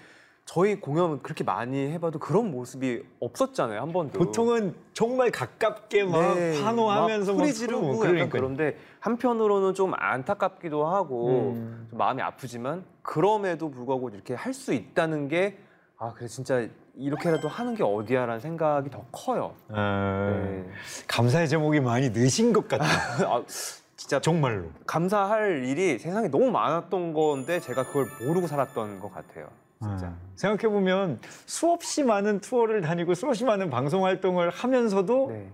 저희 0.46 0.80
공연 0.80 1.20
그렇게 1.22 1.44
많이 1.44 1.90
해봐도 1.90 2.18
그런 2.18 2.50
모습이 2.50 3.02
없었잖아요 3.20 3.80
한 3.80 3.92
번도. 3.92 4.18
보통은 4.18 4.74
정말 4.94 5.30
가깝게 5.30 6.04
막 6.04 6.34
네, 6.34 6.60
환호하면서 6.62 7.32
막막 7.32 7.46
소리 7.46 7.52
지르고 7.52 7.98
그러니까. 7.98 8.28
그런데 8.30 8.76
한편으로는 9.00 9.74
좀 9.74 9.92
안타깝기도 9.94 10.86
하고 10.86 11.28
음. 11.54 11.86
좀 11.90 11.98
마음이 11.98 12.22
아프지만 12.22 12.84
그럼에도 13.02 13.70
불구하고 13.70 14.08
이렇게 14.08 14.34
할 14.34 14.54
수 14.54 14.72
있다는 14.72 15.28
게 15.28 15.58
아 15.98 16.12
그래 16.12 16.28
진짜 16.28 16.66
이렇게라도 16.94 17.48
하는 17.48 17.74
게 17.74 17.82
어디야라는 17.82 18.40
생각이 18.40 18.90
더 18.90 19.04
커요. 19.12 19.54
어, 19.68 20.42
네. 20.44 20.64
감사의 21.08 21.48
제목이 21.48 21.80
많이 21.80 22.10
느신 22.10 22.52
것 22.52 22.68
같다. 22.68 22.84
아, 23.26 23.42
진짜 23.96 24.20
정말로. 24.20 24.68
감사할 24.86 25.64
일이 25.64 25.98
세상에 25.98 26.28
너무 26.28 26.50
많았던 26.50 27.12
건데 27.14 27.60
제가 27.60 27.84
그걸 27.84 28.06
모르고 28.26 28.46
살았던 28.46 29.00
것 29.00 29.12
같아요. 29.12 29.48
진짜. 29.82 30.14
생각해 30.36 30.72
보면 30.72 31.20
수없이 31.46 32.02
많은 32.02 32.40
투어를 32.40 32.80
다니고 32.80 33.14
수없이 33.14 33.44
많은 33.44 33.70
방송 33.70 34.04
활동을 34.04 34.50
하면서도 34.50 35.28
네, 35.30 35.48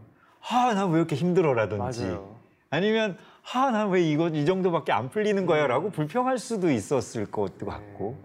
아 0.51 0.75
나 0.75 0.87
왜 0.87 0.99
이렇게 0.99 1.17
힘들어라든지 1.17 2.03
맞아요. 2.05 2.37
아니면 2.71 3.17
아 3.53 3.71
나 3.71 3.87
왜 3.87 4.03
이거 4.03 4.29
이 4.29 4.45
정도밖에 4.47 4.93
안 4.93 5.11
풀리는 5.11 5.45
거야 5.47 5.67
라고 5.67 5.91
불평할 5.91 6.39
수도 6.39 6.71
있었을 6.71 7.27
것도 7.27 7.67
같고. 7.67 8.17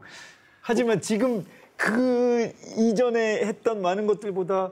하지만 0.62 1.02
지금 1.02 1.46
그 1.76 2.52
이전에 2.78 3.46
했던 3.46 3.82
많은 3.82 4.06
것들보다 4.08 4.72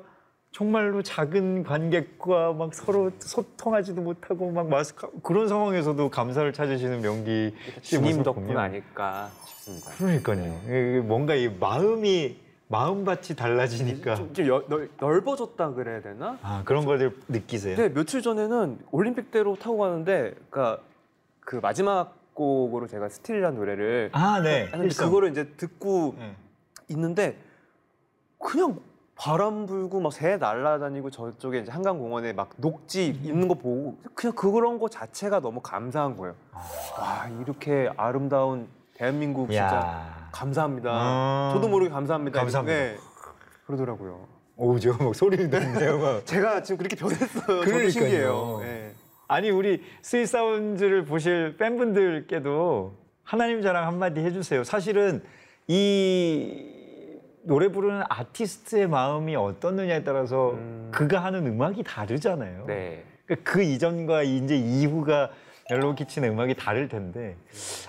정말로 0.59 1.03
작은 1.03 1.63
관객과 1.63 2.53
막 2.53 2.73
서로 2.73 3.11
소통하지도 3.19 4.01
못하고 4.01 4.51
막 4.51 4.69
마스크 4.69 5.05
그런 5.21 5.49
상황에서도 5.49 6.09
감사를 6.09 6.53
찾으시는 6.53 7.01
명기 7.01 7.53
씨 7.81 7.97
주님 7.97 8.11
모습 8.11 8.23
덕분 8.23 8.43
보면 8.47 8.57
아닐까 8.61 9.29
싶습니다. 9.47 9.91
그러니까요. 9.97 10.57
이게 10.63 11.01
뭔가 11.05 11.35
이 11.35 11.49
마음이 11.49 12.37
마음밭이 12.69 13.35
달라지니까 13.37 14.15
좀, 14.15 14.33
좀 14.33 14.47
여- 14.47 14.63
넓, 14.69 14.91
넓어졌다 14.97 15.73
그래야 15.73 16.01
되나? 16.01 16.39
아 16.41 16.61
그런 16.63 16.85
거를 16.85 17.17
느끼세요. 17.27 17.75
네, 17.75 17.89
며칠 17.93 18.21
전에는 18.21 18.79
올림픽대로 18.91 19.57
타고 19.57 19.79
가는데, 19.79 20.35
그러니까 20.49 20.81
그 21.41 21.57
마지막 21.57 22.15
곡으로 22.33 22.87
제가 22.87 23.09
스틸이라는 23.09 23.57
노래를 23.59 24.09
아 24.13 24.39
네. 24.39 24.69
하는데. 24.71 24.95
그거를 24.95 25.31
이제 25.31 25.49
듣고 25.57 26.15
네. 26.17 26.33
있는데 26.87 27.37
그냥 28.39 28.79
바람 29.17 29.65
불고 29.65 30.01
막 30.01 30.11
새 30.11 30.37
날아다니고 30.37 31.09
저쪽에 31.09 31.59
이제 31.59 31.71
한강 31.71 31.97
공원에 31.99 32.33
막 32.33 32.49
녹지 32.57 33.07
있는 33.07 33.47
거 33.47 33.53
보고 33.55 33.97
그냥 34.13 34.35
그런 34.35 34.77
거 34.79 34.89
자체가 34.89 35.39
너무 35.39 35.61
감사한 35.61 36.17
거예요. 36.17 36.35
와 36.99 37.27
이렇게 37.41 37.89
아름다운 37.95 38.67
대한민국 38.95 39.49
진짜 39.49 39.65
야. 39.65 40.29
감사합니다. 40.31 40.89
아. 40.91 41.51
저도 41.53 41.67
모르게 41.69 41.89
감사합니다. 41.91 42.39
감사합니다. 42.39 42.77
네. 42.77 42.97
그러더라고요. 43.65 44.27
오 44.57 44.77
제가 44.79 45.03
막 45.03 45.15
소리 45.15 45.37
듣네요. 45.37 45.97
막. 45.99 46.23
제가 46.27 46.61
지금 46.63 46.77
그렇게 46.77 46.95
변했어요. 46.95 47.61
그러니까요. 47.61 47.89
신기해요. 47.89 48.59
네. 48.61 48.93
아니 49.27 49.49
우리 49.49 49.81
스윗 50.01 50.27
사운즈를 50.27 51.05
보실 51.05 51.55
팬분들께도 51.57 52.93
하나님 53.23 53.61
자랑 53.61 53.87
한마디 53.87 54.19
해주세요. 54.19 54.63
사실은 54.65 55.23
이 55.67 56.74
노래 57.45 57.69
부르는 57.69 58.03
아티스트의 58.09 58.87
마음이 58.87 59.35
어떻느냐에 59.35 60.03
따라서 60.03 60.51
음. 60.51 60.89
그가 60.91 61.23
하는 61.23 61.45
음악이 61.47 61.83
다르잖아요. 61.83 62.65
네. 62.67 63.03
그러니까 63.25 63.51
그 63.51 63.61
이전과 63.61 64.23
이제 64.23 64.55
이후가 64.55 65.29
멜로우 65.69 65.95
키친의 65.95 66.29
음악이 66.29 66.53
다를 66.55 66.87
텐데 66.87 67.35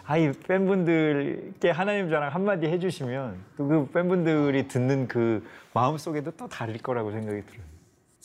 아이 0.06 0.32
팬분들께 0.32 1.70
하나님 1.70 2.08
자랑 2.08 2.32
한마디 2.34 2.66
해주시면 2.66 3.36
또 3.58 3.66
그 3.66 3.86
팬분들이 3.92 4.66
듣는 4.68 5.08
그 5.08 5.46
마음 5.74 5.98
속에도 5.98 6.30
또 6.32 6.48
다를 6.48 6.78
거라고 6.78 7.10
생각이 7.12 7.42
들어요. 7.44 7.75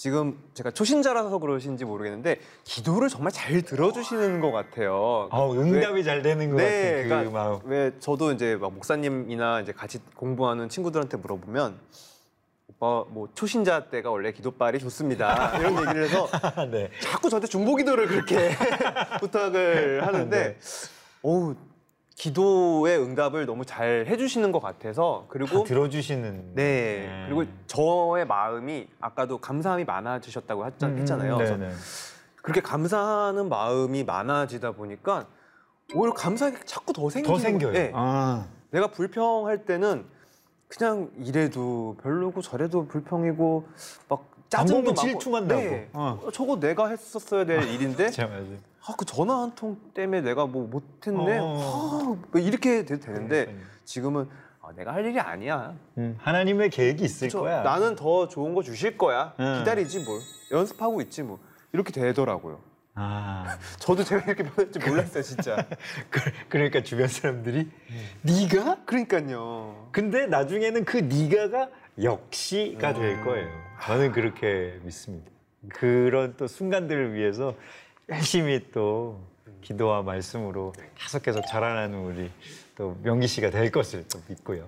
지금 0.01 0.35
제가 0.55 0.71
초신자라서 0.71 1.37
그러신지 1.37 1.85
모르겠는데 1.85 2.39
기도를 2.63 3.07
정말 3.07 3.31
잘 3.31 3.61
들어주시는 3.61 4.41
것 4.41 4.51
같아요. 4.51 5.29
아, 5.31 5.47
응답이 5.47 6.03
잘 6.03 6.23
되는 6.23 6.49
것 6.49 6.57
같은 6.57 7.03
그 7.03 7.07
그러니까 7.07 7.31
마음. 7.31 7.59
왜 7.65 7.91
저도 7.99 8.31
이제 8.31 8.55
막 8.55 8.73
목사님이나 8.73 9.59
이제 9.61 9.71
같이 9.71 9.99
공부하는 10.15 10.69
친구들한테 10.69 11.17
물어보면 11.17 11.77
오빠 12.69 13.05
뭐 13.11 13.29
초신자 13.35 13.91
때가 13.91 14.09
원래 14.09 14.31
기도빨이 14.31 14.79
좋습니다 14.79 15.55
이런 15.59 15.73
얘기를 15.75 16.05
해서 16.05 16.27
네. 16.71 16.89
자꾸 16.99 17.29
저한테 17.29 17.47
중보 17.47 17.75
기도를 17.75 18.07
그렇게 18.07 18.49
부탁을 19.21 20.07
하는데 20.07 20.57
네. 20.57 20.57
어우 21.21 21.55
기도의 22.15 22.99
응답을 23.01 23.45
너무 23.45 23.65
잘 23.65 24.05
해주시는 24.07 24.51
것 24.51 24.59
같아서 24.61 25.21
다 25.23 25.27
그리고 25.31 25.63
들어주시는. 25.63 26.55
네 26.55 27.25
그리고 27.27 27.45
저의 27.67 28.25
마음이 28.25 28.87
아까도 28.99 29.37
감사함이 29.39 29.85
많아지셨다고 29.85 30.65
했- 30.65 30.83
음, 30.83 30.97
했잖아요. 30.99 31.37
그래서 31.37 31.57
네네. 31.57 31.73
그렇게 32.43 32.61
감사하는 32.61 33.49
마음이 33.49 34.03
많아지다 34.03 34.71
보니까 34.73 35.27
오히려 35.93 36.13
감사하게 36.13 36.59
자꾸 36.65 36.93
더 36.93 37.09
생기는 37.09 37.35
더 37.35 37.41
생겨요. 37.41 37.71
네. 37.71 37.91
아, 37.93 38.45
내가 38.71 38.87
불평할 38.87 39.65
때는 39.65 40.05
그냥 40.67 41.09
이래도 41.17 41.97
별로고 42.01 42.41
저래도 42.41 42.87
불평이고 42.87 43.67
막 44.07 44.30
짜증도 44.51 44.93
질투만 44.93 45.47
나고. 45.47 45.61
네. 45.61 45.89
어. 45.93 46.19
어, 46.23 46.31
저거 46.31 46.59
내가 46.59 46.89
했었어야 46.89 47.45
될 47.45 47.63
일인데 47.73 48.11
맞아요. 48.17 48.57
아, 48.85 48.93
그 48.97 49.05
전화 49.05 49.41
한 49.41 49.51
통 49.55 49.77
때문에 49.93 50.21
내가 50.21 50.45
뭐 50.45 50.67
못했네 50.67 51.39
어. 51.39 51.57
아, 51.57 52.27
뭐 52.31 52.41
이렇게 52.41 52.85
돼도 52.85 53.01
되는데. 53.05 53.55
지금은 53.85 54.27
아, 54.61 54.69
내가 54.75 54.93
할 54.93 55.05
일이 55.05 55.19
아니야 55.19 55.73
음, 55.97 56.15
하나님의 56.19 56.69
계획이 56.69 57.03
있을 57.03 57.27
그쵸? 57.27 57.41
거야. 57.41 57.61
나는 57.63 57.95
더 57.95 58.27
좋은 58.27 58.53
거 58.53 58.61
주실 58.61 58.97
거야 58.97 59.33
응. 59.39 59.55
기다리지 59.59 59.99
뭘 60.03 60.19
연습하고 60.51 61.01
있지 61.01 61.23
뭐 61.23 61.39
이렇게 61.73 61.91
되더라고요 61.91 62.59
아, 62.93 63.57
저도 63.79 64.03
제가 64.03 64.23
이렇게 64.25 64.43
변할 64.43 64.71
줄 64.71 64.87
몰랐어요 64.87 65.23
진짜 65.23 65.65
그, 66.11 66.19
그러니까 66.47 66.83
주변 66.83 67.07
사람들이 67.07 67.69
네가? 68.21 68.77
그러니까요 68.85 69.89
근데 69.91 70.27
나중에는 70.27 70.85
그 70.85 70.97
네가가 70.97 71.69
역시가 72.01 72.93
될 72.93 73.21
거예요. 73.23 73.49
저는 73.83 74.11
그렇게 74.11 74.79
믿습니다. 74.83 75.29
그런 75.69 76.35
또 76.37 76.47
순간들을 76.47 77.13
위해서 77.13 77.55
열심히 78.09 78.71
또 78.71 79.19
기도와 79.61 80.01
말씀으로 80.01 80.73
계속 80.95 81.23
계속 81.23 81.45
자라나는 81.47 81.97
우리 81.99 82.31
또 82.75 82.95
명기 83.03 83.27
씨가 83.27 83.49
될 83.49 83.71
것을 83.71 84.05
또 84.07 84.19
믿고요. 84.27 84.67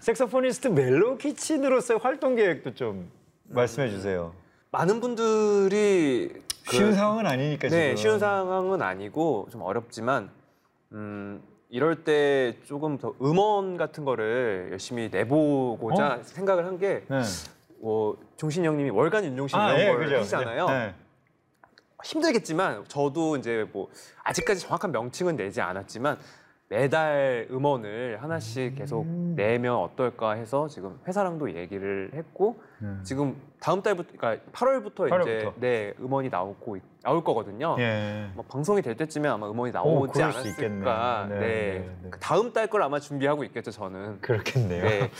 색소포니스트 0.00 0.68
멜로 0.68 1.16
키친으로서의 1.18 2.00
활동 2.02 2.34
계획도 2.34 2.74
좀 2.74 3.10
말씀해 3.48 3.90
주세요. 3.90 4.32
많은 4.70 5.00
분들이 5.00 6.32
그- 6.66 6.76
쉬운 6.76 6.94
상황은 6.94 7.26
아니니까 7.26 7.68
지금. 7.68 7.78
네, 7.78 7.96
쉬운 7.96 8.18
상황은 8.18 8.82
아니고 8.82 9.48
좀 9.50 9.62
어렵지만 9.62 10.30
음, 10.92 11.42
이럴 11.68 12.04
때 12.04 12.56
조금 12.64 12.98
더 12.98 13.14
음원 13.22 13.76
같은 13.76 14.04
거를 14.04 14.68
열심히 14.70 15.08
내보고자 15.10 16.20
생각을 16.22 16.66
한게 16.66 17.04
네. 17.08 17.22
뭐 17.80 18.16
종신 18.36 18.64
형님이 18.64 18.90
월간 18.90 19.24
윤종신 19.24 19.58
이런 19.58 19.78
예, 19.80 19.86
걸 19.88 19.98
그죠. 19.98 20.16
하시잖아요. 20.16 20.66
네. 20.68 20.94
힘들겠지만 22.04 22.84
저도 22.88 23.36
이제 23.36 23.66
뭐 23.72 23.88
아직까지 24.22 24.60
정확한 24.60 24.92
명칭은 24.92 25.36
내지 25.36 25.60
않았지만 25.60 26.18
매달 26.68 27.46
음원을 27.50 28.18
하나씩 28.20 28.74
계속 28.74 29.02
음. 29.04 29.34
내면 29.36 29.76
어떨까 29.76 30.32
해서 30.32 30.66
지금 30.66 30.98
회사랑도 31.06 31.54
얘기를 31.54 32.10
했고 32.12 32.60
음. 32.82 33.00
지금 33.04 33.36
다음 33.60 33.82
달부터 33.82 34.14
그러니까 34.16 34.44
8월부터, 34.50 35.08
8월부터. 35.08 35.22
이제 35.22 35.52
네 35.56 35.94
음원이 36.00 36.28
나오고 36.28 36.76
있- 36.76 36.82
나올 37.02 37.22
거거든요. 37.22 37.76
예. 37.78 38.26
뭐 38.34 38.44
방송이 38.48 38.82
될 38.82 38.96
때쯤에 38.96 39.28
아마 39.28 39.48
음원이 39.48 39.70
오, 39.70 39.72
나오지 39.74 40.12
그럴 40.14 40.32
수 40.32 40.38
않았을까. 40.38 40.50
있겠네요. 40.50 41.26
네. 41.28 41.38
네, 41.38 41.46
네, 41.78 41.96
네. 42.02 42.10
그 42.10 42.18
다음 42.18 42.52
달 42.52 42.66
걸 42.66 42.82
아마 42.82 42.98
준비하고 42.98 43.44
있겠죠 43.44 43.70
저는. 43.70 44.20
그렇겠네요. 44.20 44.82
네. 44.84 45.10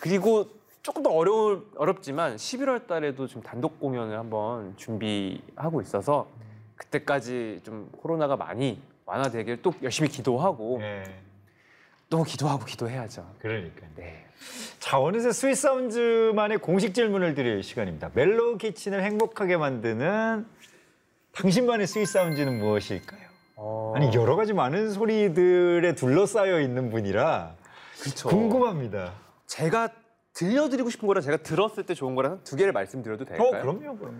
그리고 0.00 0.46
조금 0.82 1.02
더 1.02 1.10
어려울 1.10 1.66
어렵지만 1.76 2.36
11월 2.36 2.86
달에도 2.86 3.26
좀 3.26 3.42
단독 3.42 3.78
공연을 3.80 4.18
한번 4.18 4.74
준비하고 4.76 5.82
있어서 5.82 6.28
그때까지 6.76 7.60
좀 7.64 7.90
코로나가 8.00 8.36
많이 8.36 8.80
완화되길 9.04 9.62
또 9.62 9.74
열심히 9.82 10.08
기도하고 10.08 10.78
예. 10.82 11.04
또 12.08 12.22
기도하고 12.22 12.64
기도해야죠. 12.64 13.26
그러니까요. 13.38 13.90
네. 13.96 14.24
자, 14.78 15.00
어느새 15.00 15.32
Sweet 15.32 15.56
Sounds만의 15.56 16.58
공식 16.58 16.94
질문을 16.94 17.34
드릴 17.34 17.62
시간입니다. 17.62 18.10
Mellow 18.14 18.56
Kitchen을 18.58 19.02
행복하게 19.02 19.56
만드는 19.56 20.46
당신만의 21.32 21.86
스윗 21.86 22.06
사운즈는 22.06 22.58
무엇일까요? 22.58 23.28
어, 23.56 23.92
아니 23.96 24.14
여러 24.14 24.36
가지 24.36 24.52
많은 24.52 24.90
소리들에 24.90 25.94
둘러싸여 25.94 26.60
있는 26.60 26.90
분이라 26.90 27.54
그쵸. 28.00 28.28
궁금합니다. 28.28 29.14
제가 29.46 29.90
들려드리고 30.38 30.88
싶은 30.90 31.08
거랑 31.08 31.20
제가 31.20 31.38
들었을 31.38 31.84
때 31.84 31.94
좋은 31.94 32.14
거랑 32.14 32.40
두 32.44 32.54
개를 32.54 32.72
말씀드려도 32.72 33.24
될까요? 33.24 33.48
어, 33.48 33.50
그럼요, 33.50 33.98
그럼요. 33.98 34.18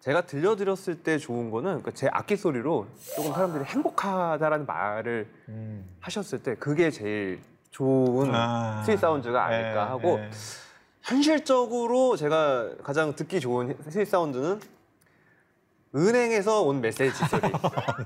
제가 0.00 0.22
들려드렸을 0.22 1.02
때 1.02 1.16
좋은 1.16 1.50
거는 1.50 1.82
그 1.82 1.98
제 1.98 2.08
악기 2.10 2.36
소리로 2.36 2.88
조금 3.14 3.32
사람들이 3.32 3.64
행복하다라는 3.64 4.66
말을 4.66 5.28
음. 5.48 5.88
하셨을 6.00 6.42
때 6.42 6.56
그게 6.56 6.90
제일 6.90 7.38
좋은 7.70 8.34
아. 8.34 8.82
sweet 8.84 8.98
사운드가 8.98 9.44
아닐까 9.44 9.72
예, 9.74 9.88
하고 9.88 10.18
예. 10.18 10.30
현실적으로 11.02 12.16
제가 12.16 12.70
가장 12.82 13.14
듣기 13.14 13.38
좋은 13.38 13.76
sweet 13.90 14.08
사운드는 14.08 14.60
은행에서 15.94 16.62
온 16.62 16.80
메시지 16.80 17.10
소리. 17.26 17.42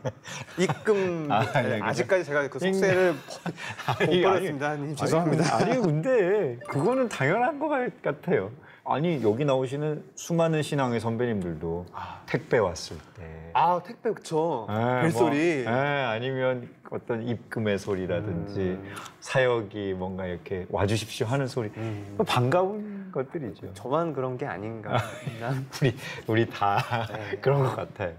입금 0.59 1.29
아, 1.31 1.45
네, 1.53 1.63
네, 1.63 1.71
그죠. 1.75 1.85
아직까지 1.85 2.25
제가 2.25 2.49
그 2.49 2.59
속세를 2.59 3.13
못 4.07 4.23
버렸습니다. 4.23 4.75
님 4.77 4.97
죄송합니다. 4.97 5.57
아니, 5.57 5.73
아니 5.73 5.81
근데 5.83 6.59
그거는 6.69 7.09
당연한 7.09 7.59
것 7.59 7.69
같- 7.69 8.03
같아요. 8.03 8.51
아니 8.85 9.23
여기 9.23 9.45
나오시는 9.45 10.05
수많은 10.15 10.63
신앙의 10.63 11.01
선배님들도 11.01 11.87
택배 12.27 12.59
왔을 12.59 12.97
때 13.17 13.45
아 13.57 13.81
택배 13.85 14.13
그쵸. 14.13 14.67
예, 14.69 15.03
벨소리. 15.03 15.63
뭐, 15.63 15.73
예, 15.73 15.77
아니면 15.77 16.69
어떤 16.91 17.23
입금의 17.23 17.79
소리라든지 17.79 18.61
음. 18.61 18.95
사역이 19.21 19.95
뭔가 19.95 20.27
이렇게 20.27 20.67
와주십시오 20.71 21.29
하는 21.29 21.47
소리 21.47 21.71
음. 21.77 22.19
반가운 22.27 23.13
것들이죠. 23.13 23.73
저만 23.75 24.13
그런 24.13 24.37
게 24.37 24.45
아닌가. 24.45 24.99
난 25.41 25.65
우리 25.81 25.95
우리 26.27 26.51
다 26.51 27.07
네. 27.13 27.39
그런 27.41 27.61
것 27.63 27.77
같아요. 27.77 28.15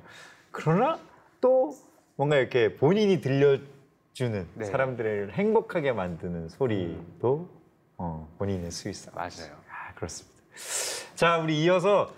그러나 0.51 0.97
또 1.41 1.75
뭔가 2.15 2.38
이렇게 2.38 2.78
본인이 2.78 3.19
들려주는 3.19 4.47
네. 4.54 4.65
사람들을 4.65 5.34
행복하게 5.34 5.91
만드는 5.91 6.47
소리도 6.47 7.49
어, 7.97 8.34
본인의 8.38 8.71
스위스. 8.71 9.12
맞아요. 9.13 9.54
아, 9.69 9.93
그렇습니다. 9.95 10.35
자, 11.15 11.38
우리 11.38 11.63
이어서 11.63 12.13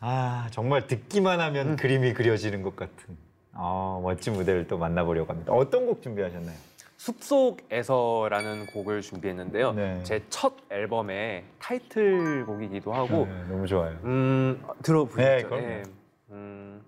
아 0.00 0.48
정말 0.50 0.86
듣기만 0.86 1.40
하면 1.40 1.70
음. 1.70 1.76
그림이 1.76 2.14
그려지는 2.14 2.62
것 2.62 2.76
같은 2.76 3.16
어, 3.52 4.00
멋진 4.02 4.34
무대를 4.34 4.66
또 4.66 4.78
만나보려고 4.78 5.32
합니다. 5.32 5.52
어떤 5.52 5.86
곡 5.86 6.02
준비하셨나요? 6.02 6.56
숲속에서라는 6.96 8.66
곡을 8.66 9.02
준비했는데요. 9.02 9.72
네. 9.72 10.02
제첫 10.04 10.54
앨범의 10.70 11.44
타이틀곡이기도 11.58 12.92
하고 12.92 13.26
네, 13.26 13.44
너무 13.48 13.66
좋아요. 13.66 13.98
음, 14.04 14.62
네, 14.66 14.74
들어보셨죠? 14.82 15.48
그럼요. 15.48 15.82
음, 16.30 16.82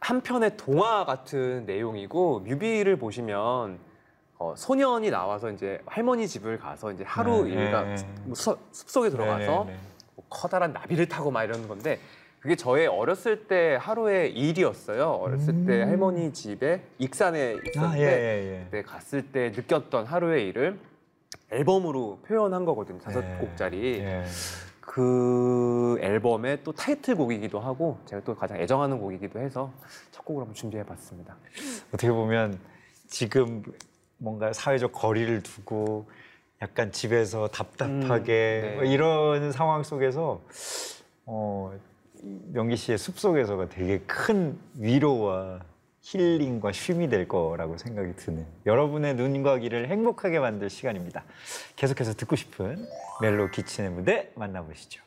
한편의 0.00 0.56
동화 0.56 1.04
같은 1.04 1.64
내용이고 1.66 2.40
뮤비를 2.40 2.96
보시면 2.96 3.78
어, 4.38 4.54
소년이 4.56 5.10
나와서 5.10 5.50
이제 5.50 5.80
할머니 5.86 6.26
집을 6.26 6.58
가서 6.58 6.92
이제 6.92 7.04
하루 7.06 7.44
네, 7.44 7.52
일과 7.52 7.82
네. 7.82 7.94
뭐 8.24 8.34
수- 8.34 8.58
숲속에 8.72 9.10
들어가서 9.10 9.64
네, 9.66 9.72
네, 9.72 9.78
뭐 10.16 10.24
커다란 10.28 10.72
나비를 10.72 11.08
타고 11.08 11.30
막 11.30 11.44
이러는 11.44 11.68
건데 11.68 11.98
그게 12.40 12.56
저의 12.56 12.86
어렸을 12.86 13.46
때 13.46 13.78
하루의 13.80 14.32
일이었어요. 14.32 15.12
어렸을 15.12 15.64
때 15.64 15.82
음. 15.82 15.88
할머니 15.88 16.32
집에 16.32 16.82
익산에 16.98 17.54
네. 17.54 17.60
있었는데 17.70 18.06
아, 18.06 18.10
예, 18.10 18.12
예, 18.12 18.58
예. 18.60 18.64
그때 18.64 18.82
갔을 18.82 19.30
때 19.30 19.50
느꼈던 19.50 20.04
하루의 20.06 20.48
일을 20.48 20.78
앨범으로 21.50 22.18
표현한 22.26 22.64
거거든요. 22.64 22.98
다섯 22.98 23.24
예, 23.24 23.36
곡짜리. 23.38 23.98
예. 24.00 24.24
그 24.80 25.96
앨범의 26.02 26.62
또 26.64 26.72
타이틀곡이기도 26.72 27.58
하고 27.58 27.98
제가 28.04 28.22
또 28.24 28.34
가장 28.36 28.60
애정하는 28.60 29.00
곡이기도 29.00 29.40
해서 29.40 29.72
첫 30.10 30.24
곡을 30.24 30.42
한번 30.42 30.54
준비해 30.54 30.84
봤습니다. 30.84 31.36
어떻게 31.88 32.10
보면 32.10 32.58
지금 33.08 33.62
뭔가 34.24 34.52
사회적 34.52 34.92
거리를 34.92 35.42
두고 35.42 36.08
약간 36.62 36.90
집에서 36.90 37.48
답답하게 37.48 38.60
음, 38.62 38.68
네. 38.68 38.74
뭐 38.76 38.84
이런 38.84 39.52
상황 39.52 39.82
속에서 39.82 40.40
어, 41.26 41.78
명기 42.52 42.76
씨의 42.76 42.96
숲속에서가 42.96 43.68
되게 43.68 43.98
큰 44.00 44.58
위로와 44.78 45.60
힐링과 46.00 46.72
쉼이 46.72 47.08
될 47.08 47.28
거라고 47.28 47.76
생각이 47.76 48.16
드네요. 48.16 48.46
여러분의 48.66 49.14
눈과 49.14 49.58
귀를 49.58 49.88
행복하게 49.88 50.38
만들 50.38 50.68
시간입니다. 50.70 51.24
계속해서 51.76 52.14
듣고 52.14 52.36
싶은 52.36 52.86
멜로 53.20 53.50
키친의 53.50 53.90
무대 53.90 54.30
만나보시죠. 54.34 55.03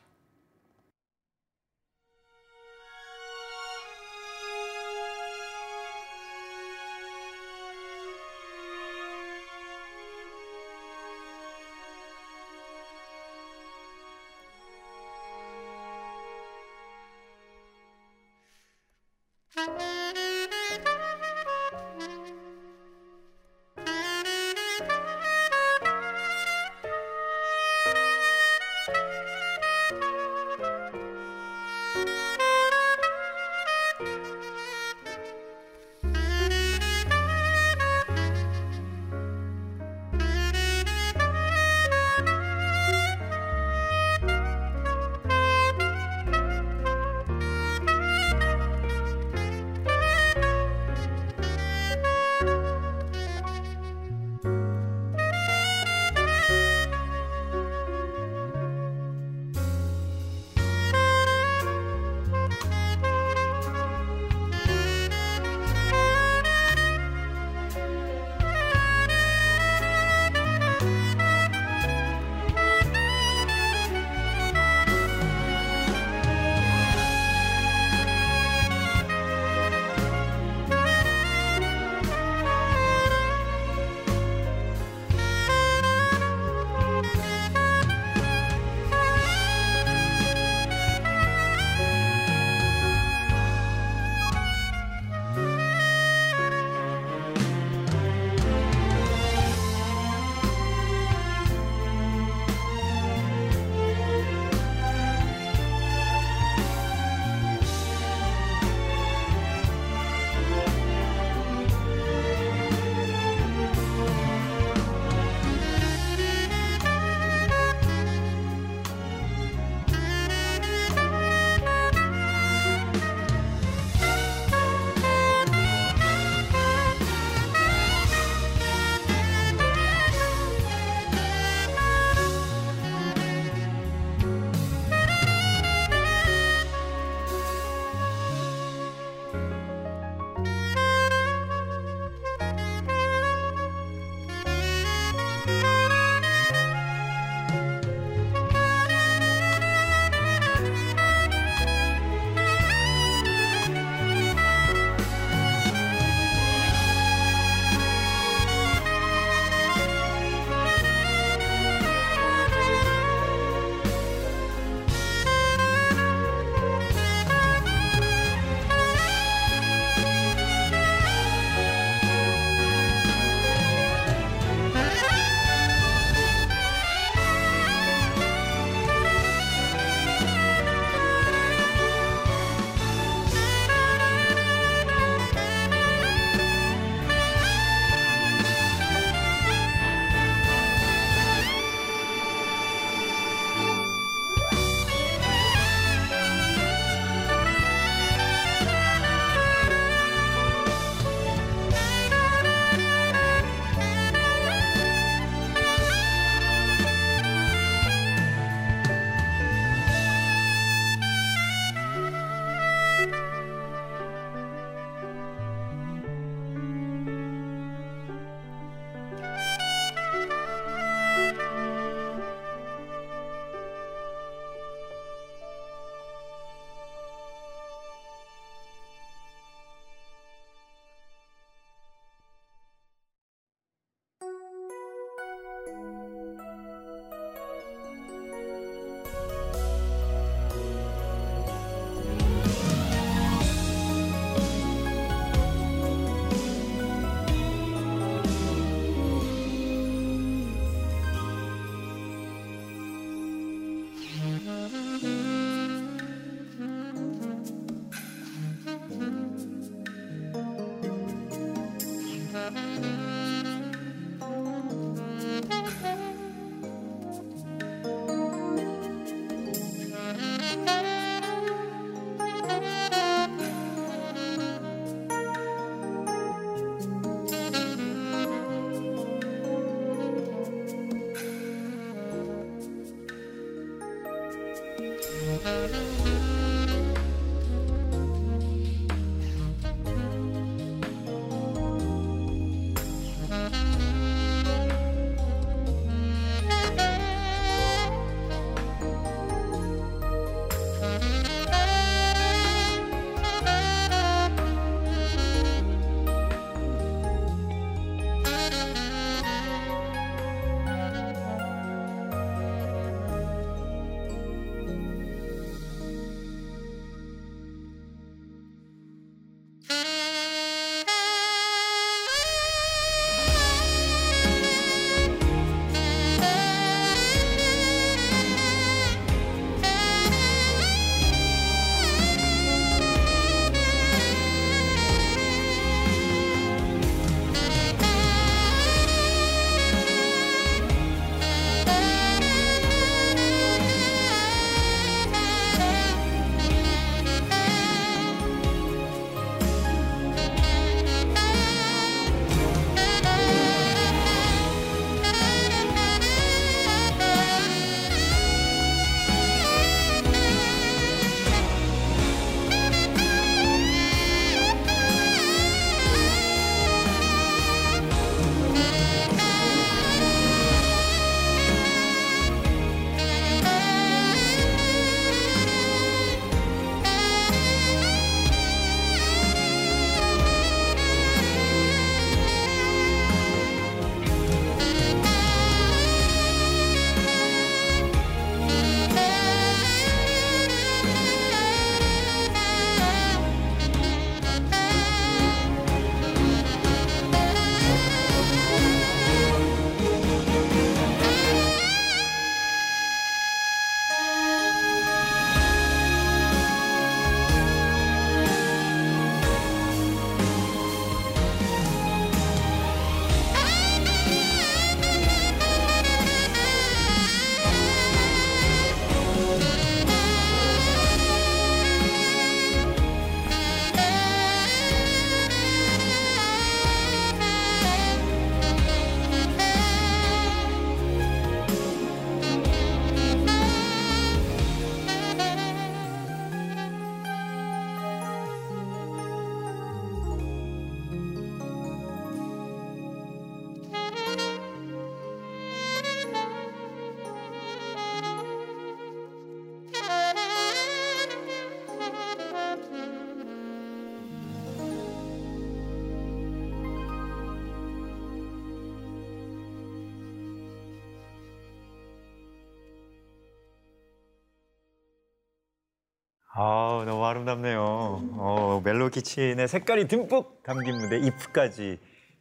아 466.77 466.85
너무 466.85 467.03
아름답네요. 467.05 467.59
어, 467.59 468.61
멜로 468.63 468.89
키친의 468.89 469.47
색깔이 469.47 469.87
듬뿍 469.87 470.43
담긴 470.43 470.77
무대 470.77 470.99
이프까지 470.99 471.79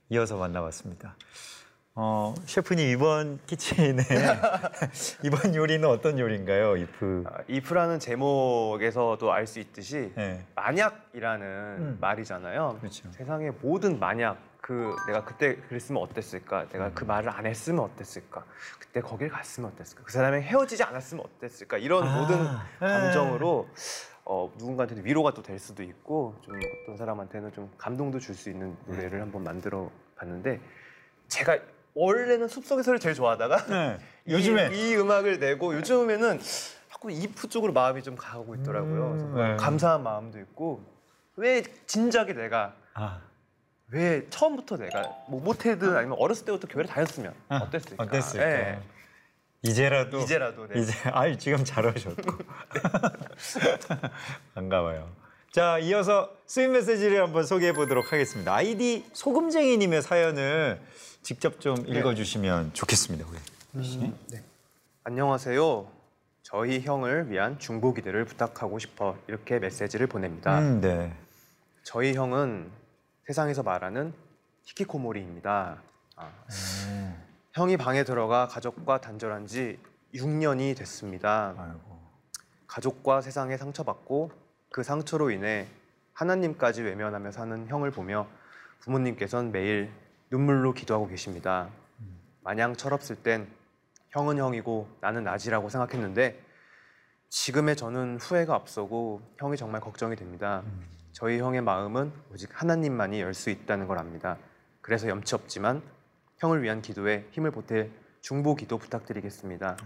이어서 0.09 0.37
만나봤습니다. 0.39 1.15
어, 1.95 2.35
셰프님 2.47 2.89
이번 2.89 3.39
키친의 3.47 3.97
이번 5.25 5.55
요리는 5.55 5.87
어떤 5.89 6.19
요리인가요, 6.19 6.77
이프? 6.79 7.25
아, 7.27 7.39
이프라는 7.49 7.99
제목에서도 7.99 9.31
알 9.33 9.47
수 9.47 9.61
있듯이 9.61 10.13
네. 10.15 10.45
만약이라는 10.55 11.47
음. 11.47 11.99
말이잖아요. 12.01 12.79
그렇죠. 12.81 13.11
세상의 13.13 13.53
모든 13.61 13.99
만약 13.99 14.39
그 14.63 14.95
내가 15.07 15.25
그때 15.25 15.57
그랬으면 15.69 16.03
어땠을까? 16.03 16.67
내가 16.69 16.91
그 16.93 17.05
말을 17.05 17.29
안 17.31 17.47
했으면 17.47 17.85
어땠을까? 17.85 18.45
그때 18.79 19.01
거길 19.01 19.29
갔으면 19.29 19.71
어땠을까? 19.73 20.03
그 20.05 20.13
사람이 20.13 20.43
헤어지지 20.43 20.83
않았으면 20.83 21.25
어땠을까? 21.25 21.77
이런 21.79 22.07
아, 22.07 22.17
모든 22.21 22.43
네. 22.43 22.49
감정으로 22.81 23.69
어, 24.27 24.53
누군가한테는 24.59 25.05
위로가 25.05 25.33
또 25.33 25.43
될 25.43 25.59
수도 25.59 25.83
있고 25.85 26.35
좀 26.43 26.59
어떤 26.83 26.97
사람한테는 26.97 27.53
좀 27.53 27.71
감동도 27.79 28.19
줄 28.19 28.35
수 28.35 28.51
있는 28.51 28.77
노래를 28.87 29.21
한번 29.23 29.45
만들어 29.45 29.91
봤는데 30.17 30.61
제가 31.29 31.59
원래는 31.95 32.49
숲속에서를 32.49 32.99
제일 32.99 33.15
좋아하다가 33.15 33.67
네. 33.67 33.99
이- 34.27 34.33
요즘에 34.33 34.71
이, 34.75 34.97
음악을 34.97 35.39
내고 35.39 35.75
요즘에는 35.77 36.41
자꾸 36.91 37.11
이프 37.11 37.49
쪽으로 37.49 37.73
마음이 37.73 38.03
좀 38.03 38.17
가고 38.17 38.55
있더라고요. 38.57 39.11
음, 39.13 39.35
네. 39.37 39.57
감사한 39.57 40.03
마음도 40.03 40.39
있고 40.41 40.83
왜 41.37 41.63
진작에 41.87 42.33
내가 42.33 42.75
아, 42.95 43.21
왜 43.91 44.27
처음부터 44.29 44.77
내가 44.79 45.03
뭐 45.29 45.41
모태든 45.41 45.97
아니면 45.97 46.17
어렸을 46.19 46.45
때부터 46.47 46.67
교회를 46.67 46.91
다녔으면 46.91 47.33
아, 47.49 47.59
어땠을까? 47.59 48.03
어땠을까? 48.03 48.45
예. 48.47 48.79
이제라도 49.63 50.21
이제라도 50.21 50.67
네. 50.69 50.81
이제 50.81 50.93
아이 51.13 51.39
지금 51.39 51.65
잘하셨고 51.65 52.23
반가워요. 54.55 55.09
자 55.53 55.79
이어서 55.79 56.31
sweet 56.47 56.69
메시지를 56.69 57.23
한번 57.23 57.45
소개해 57.45 57.73
보도록 57.73 58.13
하겠습니다. 58.13 58.55
아이디 58.55 59.07
소금쟁이님의 59.13 60.03
사연을 60.03 60.81
직접 61.23 61.61
좀 61.61 61.75
네. 61.85 61.99
읽어주시면 61.99 62.75
좋겠습니다. 62.75 63.27
우리. 63.75 63.85
씨. 63.85 64.13
안녕하세요. 65.05 65.87
저희 66.43 66.81
형을 66.81 67.31
위한 67.31 67.59
중보 67.59 67.93
기도를 67.93 68.25
부탁하고 68.25 68.79
싶어 68.79 69.17
이렇게 69.27 69.59
메시지를 69.59 70.07
보냅니다. 70.07 70.59
음, 70.61 70.81
네. 70.81 71.13
저희 71.83 72.15
형은 72.15 72.71
세상에서 73.27 73.63
말하는 73.65 74.13
히키코모리입니다. 74.65 75.79
아, 76.17 76.31
음, 76.87 77.23
형이 77.57 77.79
방에 77.79 78.05
들어가 78.05 78.47
가족과 78.49 79.01
단절한 79.01 79.47
지 79.47 79.79
6년이 80.15 80.77
됐습니다. 80.77 81.55
아이고. 81.57 81.99
가족과 82.67 83.23
세상에 83.23 83.57
상처받고 83.57 84.31
그 84.71 84.83
상처로 84.83 85.31
인해 85.31 85.67
하나님까지 86.13 86.83
외면하며 86.83 87.33
사는 87.33 87.67
형을 87.67 87.93
보며 87.93 88.27
부모님께선 88.81 89.53
매일 89.53 89.91
눈물로 90.31 90.75
기도하고 90.75 91.09
계십니다. 91.09 91.71
마냥 92.43 92.77
철없을 92.77 93.17
땐 93.17 93.49
형은 94.11 94.37
형이고 94.37 94.87
나는 95.01 95.25
나지라고 95.25 95.71
생각했는데 95.71 96.39
지금의 97.31 97.77
저는 97.77 98.19
후회가 98.21 98.55
앞서고 98.55 99.23
형이 99.39 99.57
정말 99.57 99.81
걱정이 99.81 100.15
됩니다. 100.15 100.63
저희 101.13 101.39
형의 101.39 101.63
마음은 101.63 102.13
오직 102.35 102.51
하나님만이 102.53 103.23
열 103.23 103.33
수 103.33 103.49
있다는 103.49 103.87
걸 103.87 103.97
압니다. 103.99 104.37
그래서 104.83 105.09
염치 105.09 105.35
없지만 105.35 105.96
형을 106.39 106.63
위한 106.63 106.83
기도에 106.83 107.27
힘을 107.33 107.51
보탤 107.51 107.91
중보 108.21 108.55
기도 108.55 108.79
부탁드리겠습니다. 108.79 109.77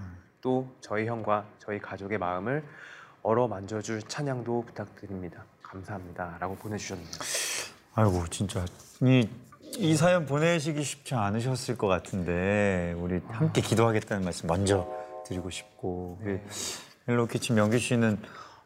또 0.40 0.68
저희 0.80 1.06
형과 1.06 1.46
저희 1.58 1.78
가족의 1.78 2.18
마음을 2.18 2.64
얼어 3.22 3.46
만져줄 3.46 4.02
찬양도 4.02 4.64
부탁드립니다. 4.66 5.44
감사합니다라고 5.62 6.56
보내주셨네요. 6.56 7.06
아이고 7.94 8.26
진짜 8.28 8.64
이, 9.02 9.28
이 9.76 9.94
사연 9.94 10.26
보내시기 10.26 10.82
쉽지 10.82 11.14
않으셨을 11.14 11.76
것 11.76 11.86
같은데 11.86 12.94
우리 12.98 13.20
함께 13.28 13.60
기도하겠다는 13.60 14.24
말씀 14.24 14.46
먼저 14.48 14.88
드리고 15.26 15.50
싶고 15.50 16.18
우리 16.22 16.40
Mellow 17.06 17.26
Kitchen 17.26 17.54
명기 17.54 17.78
씨는 17.78 18.18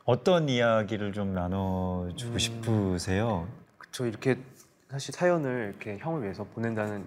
어떤 0.05 0.49
이야기를 0.49 1.13
좀 1.13 1.35
나눠주고 1.35 2.39
싶으세요? 2.39 3.49
그쵸 3.77 4.07
이렇게 4.07 4.39
사실 4.91 5.13
사연을 5.13 5.75
이렇게 5.75 5.99
형을 5.99 6.23
위해서 6.23 6.45
보낸다는 6.45 7.05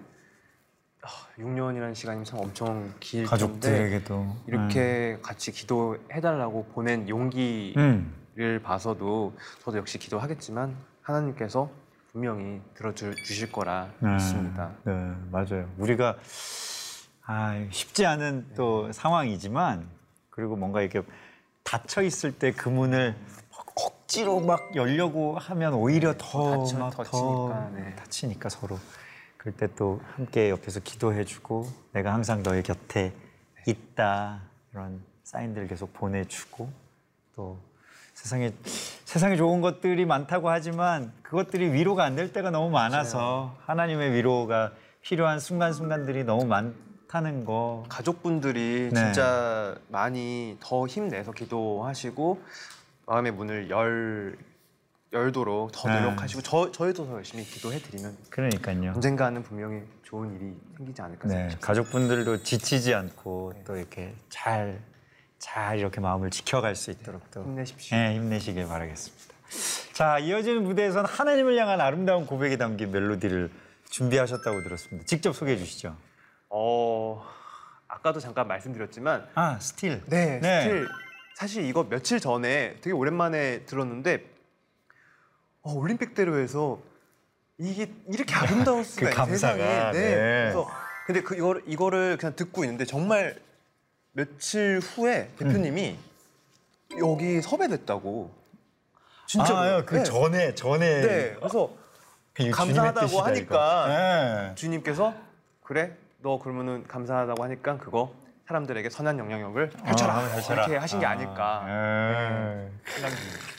6년이라는 1.38 1.94
시간이 1.94 2.24
참 2.24 2.38
엄청 2.40 2.92
길 3.00 3.24
가족들에게도 3.24 4.36
이렇게 4.46 5.18
같이 5.22 5.52
기도해달라고 5.52 6.66
보낸 6.66 7.08
용기를 7.08 7.76
음. 7.76 8.60
봐서도 8.62 9.34
저도 9.64 9.78
역시 9.78 9.98
기도하겠지만 9.98 10.76
하나님께서 11.02 11.70
분명히 12.12 12.60
들어주실 12.74 13.52
거라 13.52 13.88
네. 14.00 14.14
믿습니다. 14.14 14.70
네, 14.84 14.92
맞아요. 15.30 15.68
우리가 15.78 16.16
아, 17.26 17.66
쉽지 17.70 18.06
않은 18.06 18.54
또 18.56 18.90
상황이지만 18.92 19.86
그리고 20.30 20.56
뭔가 20.56 20.80
이렇게 20.80 21.02
닫혀 21.62 22.02
있을 22.02 22.32
때 22.32 22.52
그 22.52 22.68
문을 22.70 23.14
억지로 23.76 24.40
막 24.40 24.74
열려고 24.74 25.36
하면 25.38 25.74
오히려 25.74 26.14
더 26.16 26.64
닫혀- 26.64 26.78
막 26.78 26.96
닫히니까, 26.96 27.10
더 27.10 27.70
네. 27.74 27.94
닫히니까 27.96 28.48
서로 28.48 28.78
그럴 29.38 29.54
때또 29.56 30.00
함께 30.14 30.50
옆에서 30.50 30.80
기도해주고 30.80 31.66
내가 31.92 32.12
항상 32.12 32.42
너의 32.42 32.62
곁에 32.62 33.12
있다 33.66 34.40
이런 34.72 35.00
사인들을 35.24 35.68
계속 35.68 35.92
보내주고 35.94 36.70
또 37.34 37.58
세상에 38.14 38.52
세상에 39.04 39.36
좋은 39.36 39.60
것들이 39.60 40.04
많다고 40.04 40.50
하지만 40.50 41.12
그것들이 41.22 41.72
위로가 41.72 42.04
안 42.04 42.16
될 42.16 42.32
때가 42.32 42.50
너무 42.50 42.68
많아서 42.70 43.56
하나님의 43.64 44.12
위로가 44.12 44.72
필요한 45.02 45.38
순간순간들이 45.38 46.24
너무 46.24 46.44
많다는 46.44 47.44
거. 47.44 47.84
가족분들이 47.88 48.90
네. 48.92 48.94
진짜 48.94 49.76
많이 49.88 50.56
더 50.60 50.86
힘내서 50.86 51.32
기도하시고 51.32 52.42
마음의 53.06 53.32
문을 53.32 53.70
열 53.70 54.36
열도록 55.12 55.72
더 55.72 55.88
네. 55.88 56.00
노력하시고 56.00 56.42
저 56.42 56.70
저희도 56.70 57.06
더 57.06 57.14
열심히 57.14 57.42
기도해 57.44 57.78
드리면 57.78 58.16
그러니까요. 58.28 58.92
언젠가는 58.94 59.42
분명히 59.42 59.82
좋은 60.02 60.34
일이 60.34 60.54
생기지 60.76 61.00
않을까 61.00 61.22
네, 61.28 61.34
생각합니다. 61.34 61.66
가족분들도 61.66 62.42
지치지 62.42 62.94
않고 62.94 63.54
또 63.66 63.76
이렇게 63.76 64.14
잘, 64.28 64.80
잘 65.38 65.78
이렇게 65.78 66.00
마음을 66.00 66.30
지켜갈 66.30 66.76
수 66.76 66.90
있도록 66.90 67.30
또 67.30 67.42
힘내십시오. 67.42 67.96
네, 67.96 68.14
힘내시길 68.16 68.66
바라겠습니다. 68.66 69.34
자, 69.94 70.18
이어지는 70.18 70.62
무대에선 70.64 71.06
하나님을 71.06 71.56
향한 71.58 71.80
아름다운 71.80 72.26
고백이 72.26 72.58
담긴 72.58 72.90
멜로디를 72.90 73.50
준비하셨다고 73.88 74.62
들었습니다. 74.62 75.06
직접 75.06 75.34
소개해 75.34 75.56
주시죠. 75.56 75.96
어 76.50 77.24
아까도 77.88 78.20
잠깐 78.20 78.46
말씀드렸지만 78.46 79.26
아, 79.34 79.58
Still. 79.58 80.02
네, 80.06 80.38
네. 80.40 80.62
Still 80.62 80.88
사실 81.34 81.64
이거 81.64 81.84
며칠 81.88 82.20
전에 82.20 82.76
되게 82.82 82.92
오랜만에 82.92 83.60
들었는데 83.64 84.36
어, 85.68 85.74
올림픽 85.74 86.14
대로에서 86.14 86.78
이게 87.58 87.92
이렇게 88.08 88.34
아름다울 88.34 88.84
수가 88.84 89.10
그 89.10 89.12
있는 89.12 89.26
세상에. 89.26 89.62
네. 89.92 89.92
그래서 89.92 90.70
근데 91.06 91.22
그 91.22 91.34
이거를 91.36 91.62
이거를 91.66 92.16
그냥 92.16 92.34
듣고 92.34 92.64
있는데 92.64 92.86
정말 92.86 93.38
며칠 94.12 94.80
후에 94.80 95.30
대표님이 95.38 95.98
여기 97.00 97.42
섭외됐다고 97.42 98.30
진짜 99.26 99.58
아, 99.58 99.84
그 99.84 100.02
전에, 100.04 100.54
전에. 100.54 101.00
네. 101.02 101.34
그래서 101.38 101.70
이게 102.38 102.50
감사하다고 102.50 103.06
뜻이다, 103.06 103.24
하니까 103.26 103.84
이거. 103.84 103.88
네. 103.88 104.54
주님께서 104.54 105.12
그래 105.62 105.96
너 106.22 106.38
그러면은 106.38 106.86
감사하다고 106.86 107.42
하니까 107.44 107.76
그거 107.76 108.14
사람들에게 108.46 108.88
선한 108.88 109.18
영향력을 109.18 109.70
펼쳐라 109.70 110.16
아. 110.16 110.40
이렇게 110.52 110.76
하신 110.76 111.00
게 111.00 111.06
아닐까 111.06 111.64
네. 111.66 112.70
생각이 112.86 113.14
듭니다. 113.16 113.57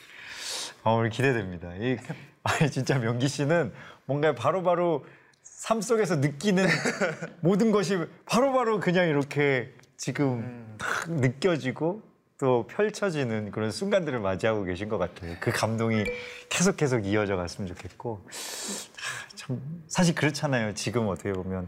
아, 0.84 0.92
오늘 0.92 1.10
기대됩니다. 1.10 1.74
이, 1.76 1.98
아니, 2.44 2.72
진짜 2.72 2.98
명기 2.98 3.28
씨는 3.28 3.72
뭔가 4.06 4.34
바로바로 4.34 5.06
삶 5.42 5.82
속에서 5.82 6.18
느끼는 6.18 6.66
모든 7.42 7.72
것이 7.72 7.98
바로바로 8.26 8.80
그냥 8.80 9.08
이렇게 9.08 9.74
지금 9.98 10.76
탁 10.78 11.12
느껴지고 11.12 12.02
또 12.38 12.66
펼쳐지는 12.68 13.52
그런 13.52 13.70
순간들을 13.70 14.20
맞이하고 14.20 14.64
계신 14.64 14.88
것 14.88 14.98
같아요. 14.98 15.36
그 15.42 15.52
감동이 15.52 16.06
계속 16.48 16.78
계속 16.78 17.06
이어져 17.06 17.36
갔으면 17.36 17.68
좋겠고. 17.68 18.22
아, 18.26 19.36
참, 19.36 19.62
사실 19.88 20.16
그렇잖아요. 20.16 20.74
지금 20.74 21.10
어떻게 21.10 21.34
보면 21.34 21.68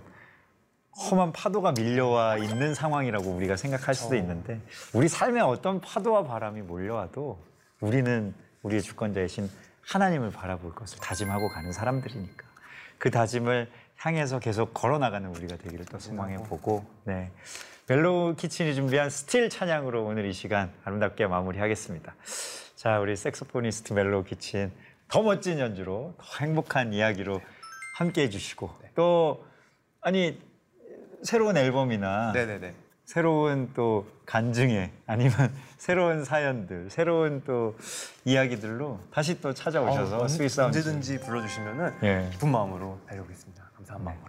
험한 0.98 1.34
파도가 1.34 1.74
밀려와 1.74 2.38
있는 2.38 2.74
상황이라고 2.74 3.30
우리가 3.32 3.58
생각할 3.58 3.96
수도 3.96 4.16
있는데 4.16 4.62
우리 4.94 5.08
삶에 5.10 5.42
어떤 5.42 5.82
파도와 5.82 6.24
바람이 6.24 6.62
몰려와도 6.62 7.44
우리는 7.82 8.34
우리의 8.64 8.82
주권자이신 8.82 9.50
하나님을 9.82 10.32
바라볼 10.32 10.74
것을 10.74 11.00
다짐하고 11.00 11.50
가는 11.50 11.72
사람들이니까 11.72 12.46
그 12.98 13.10
다짐을 13.12 13.70
향해서 13.98 14.40
계속 14.40 14.74
걸어나가는 14.74 15.28
우리가 15.30 15.58
되기를 15.58 15.86
또 15.86 16.00
소망해 16.00 16.38
보고 16.38 16.86
네 17.04 17.32
Mellow 17.88 18.36
Kitchen이 18.36 18.76
준비한 18.76 19.10
Still 19.10 19.50
찬양으로 19.50 20.06
오늘 20.06 20.26
이 20.26 20.34
시간 20.34 20.72
아름답게 20.84 21.28
마무리하겠습니다. 21.28 22.16
자 22.76 23.00
우리 23.00 23.16
saxophonist 23.16 23.94
Mellow 23.94 24.24
Kitchen 24.24 24.72
더 25.08 25.22
멋진 25.22 25.60
연주로 25.60 26.16
더 26.18 26.46
행복한 26.46 26.94
이야기로 26.94 27.42
함께 27.96 28.24
해주시고 28.24 28.72
또 28.96 29.46
아니 30.00 30.42
새로운 31.24 31.58
앨범이나 31.58 32.32
네네네. 32.32 32.74
새로운 33.06 33.72
또 33.74 34.08
간증회 34.32 34.90
아니면 35.08 35.54
새로운 35.78 36.24
사연들, 36.24 36.90
새로운 36.90 37.44
또 37.46 37.76
이야기들로 38.24 38.98
다시 39.12 39.42
또 39.42 39.54
찾아오셔서 39.54 40.20
어, 40.20 40.28
사운드 40.30 40.62
언제든지 40.62 41.20
불러주시면은 41.20 41.94
예. 42.04 42.30
기쁜 42.32 42.50
마음으로 42.50 42.98
달려오겠습니다. 43.10 43.62
감사한 43.76 44.04
마음으로. 44.06 44.28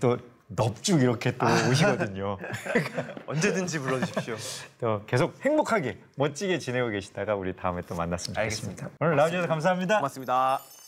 또 0.00 0.16
넙죽 0.48 1.02
이렇게 1.02 1.36
또 1.36 1.44
오시거든요. 1.68 2.38
언제든지 3.26 3.78
불러주십시오. 3.80 4.36
또 4.80 5.02
계속 5.06 5.38
행복하게 5.44 5.98
멋지게 6.16 6.58
지내고 6.58 6.88
계시다가 6.88 7.34
우리 7.34 7.54
다음에 7.54 7.82
또 7.82 7.94
만났으면 7.94 8.34
좋겠습니다. 8.34 8.84
알겠습니다. 8.84 8.90
오늘 9.00 9.16
나와주셔서 9.16 9.48
감사합니다. 9.48 9.96
고맙습니다. 9.96 10.81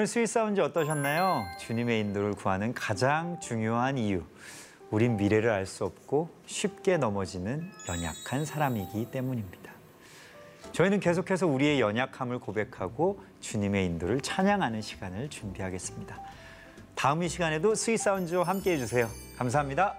오늘 0.00 0.06
Sweet 0.06 0.28
사운드 0.28 0.62
어떠셨나요? 0.62 1.44
주님의 1.58 2.00
인도를 2.00 2.32
구하는 2.32 2.72
가장 2.72 3.38
중요한 3.38 3.98
이유. 3.98 4.22
우린 4.90 5.18
미래를 5.18 5.50
알 5.50 5.66
수 5.66 5.84
없고 5.84 6.30
쉽게 6.46 6.96
넘어지는 6.96 7.70
연약한 7.86 8.46
사람이기 8.46 9.10
때문입니다. 9.10 9.70
저희는 10.72 11.00
계속해서 11.00 11.46
우리의 11.46 11.82
연약함을 11.82 12.38
고백하고 12.38 13.22
주님의 13.40 13.84
인도를 13.84 14.22
찬양하는 14.22 14.80
시간을 14.80 15.28
준비하겠습니다. 15.28 16.18
다음 16.94 17.22
이 17.22 17.28
시간에도 17.28 17.74
Sweet 17.74 17.98
사운드와 17.98 18.44
함께 18.44 18.72
해주세요. 18.72 19.06
감사합니다. 19.36 19.98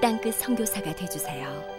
땅끝 0.00 0.34
선교사가 0.34 0.94
되주세요. 0.94 1.75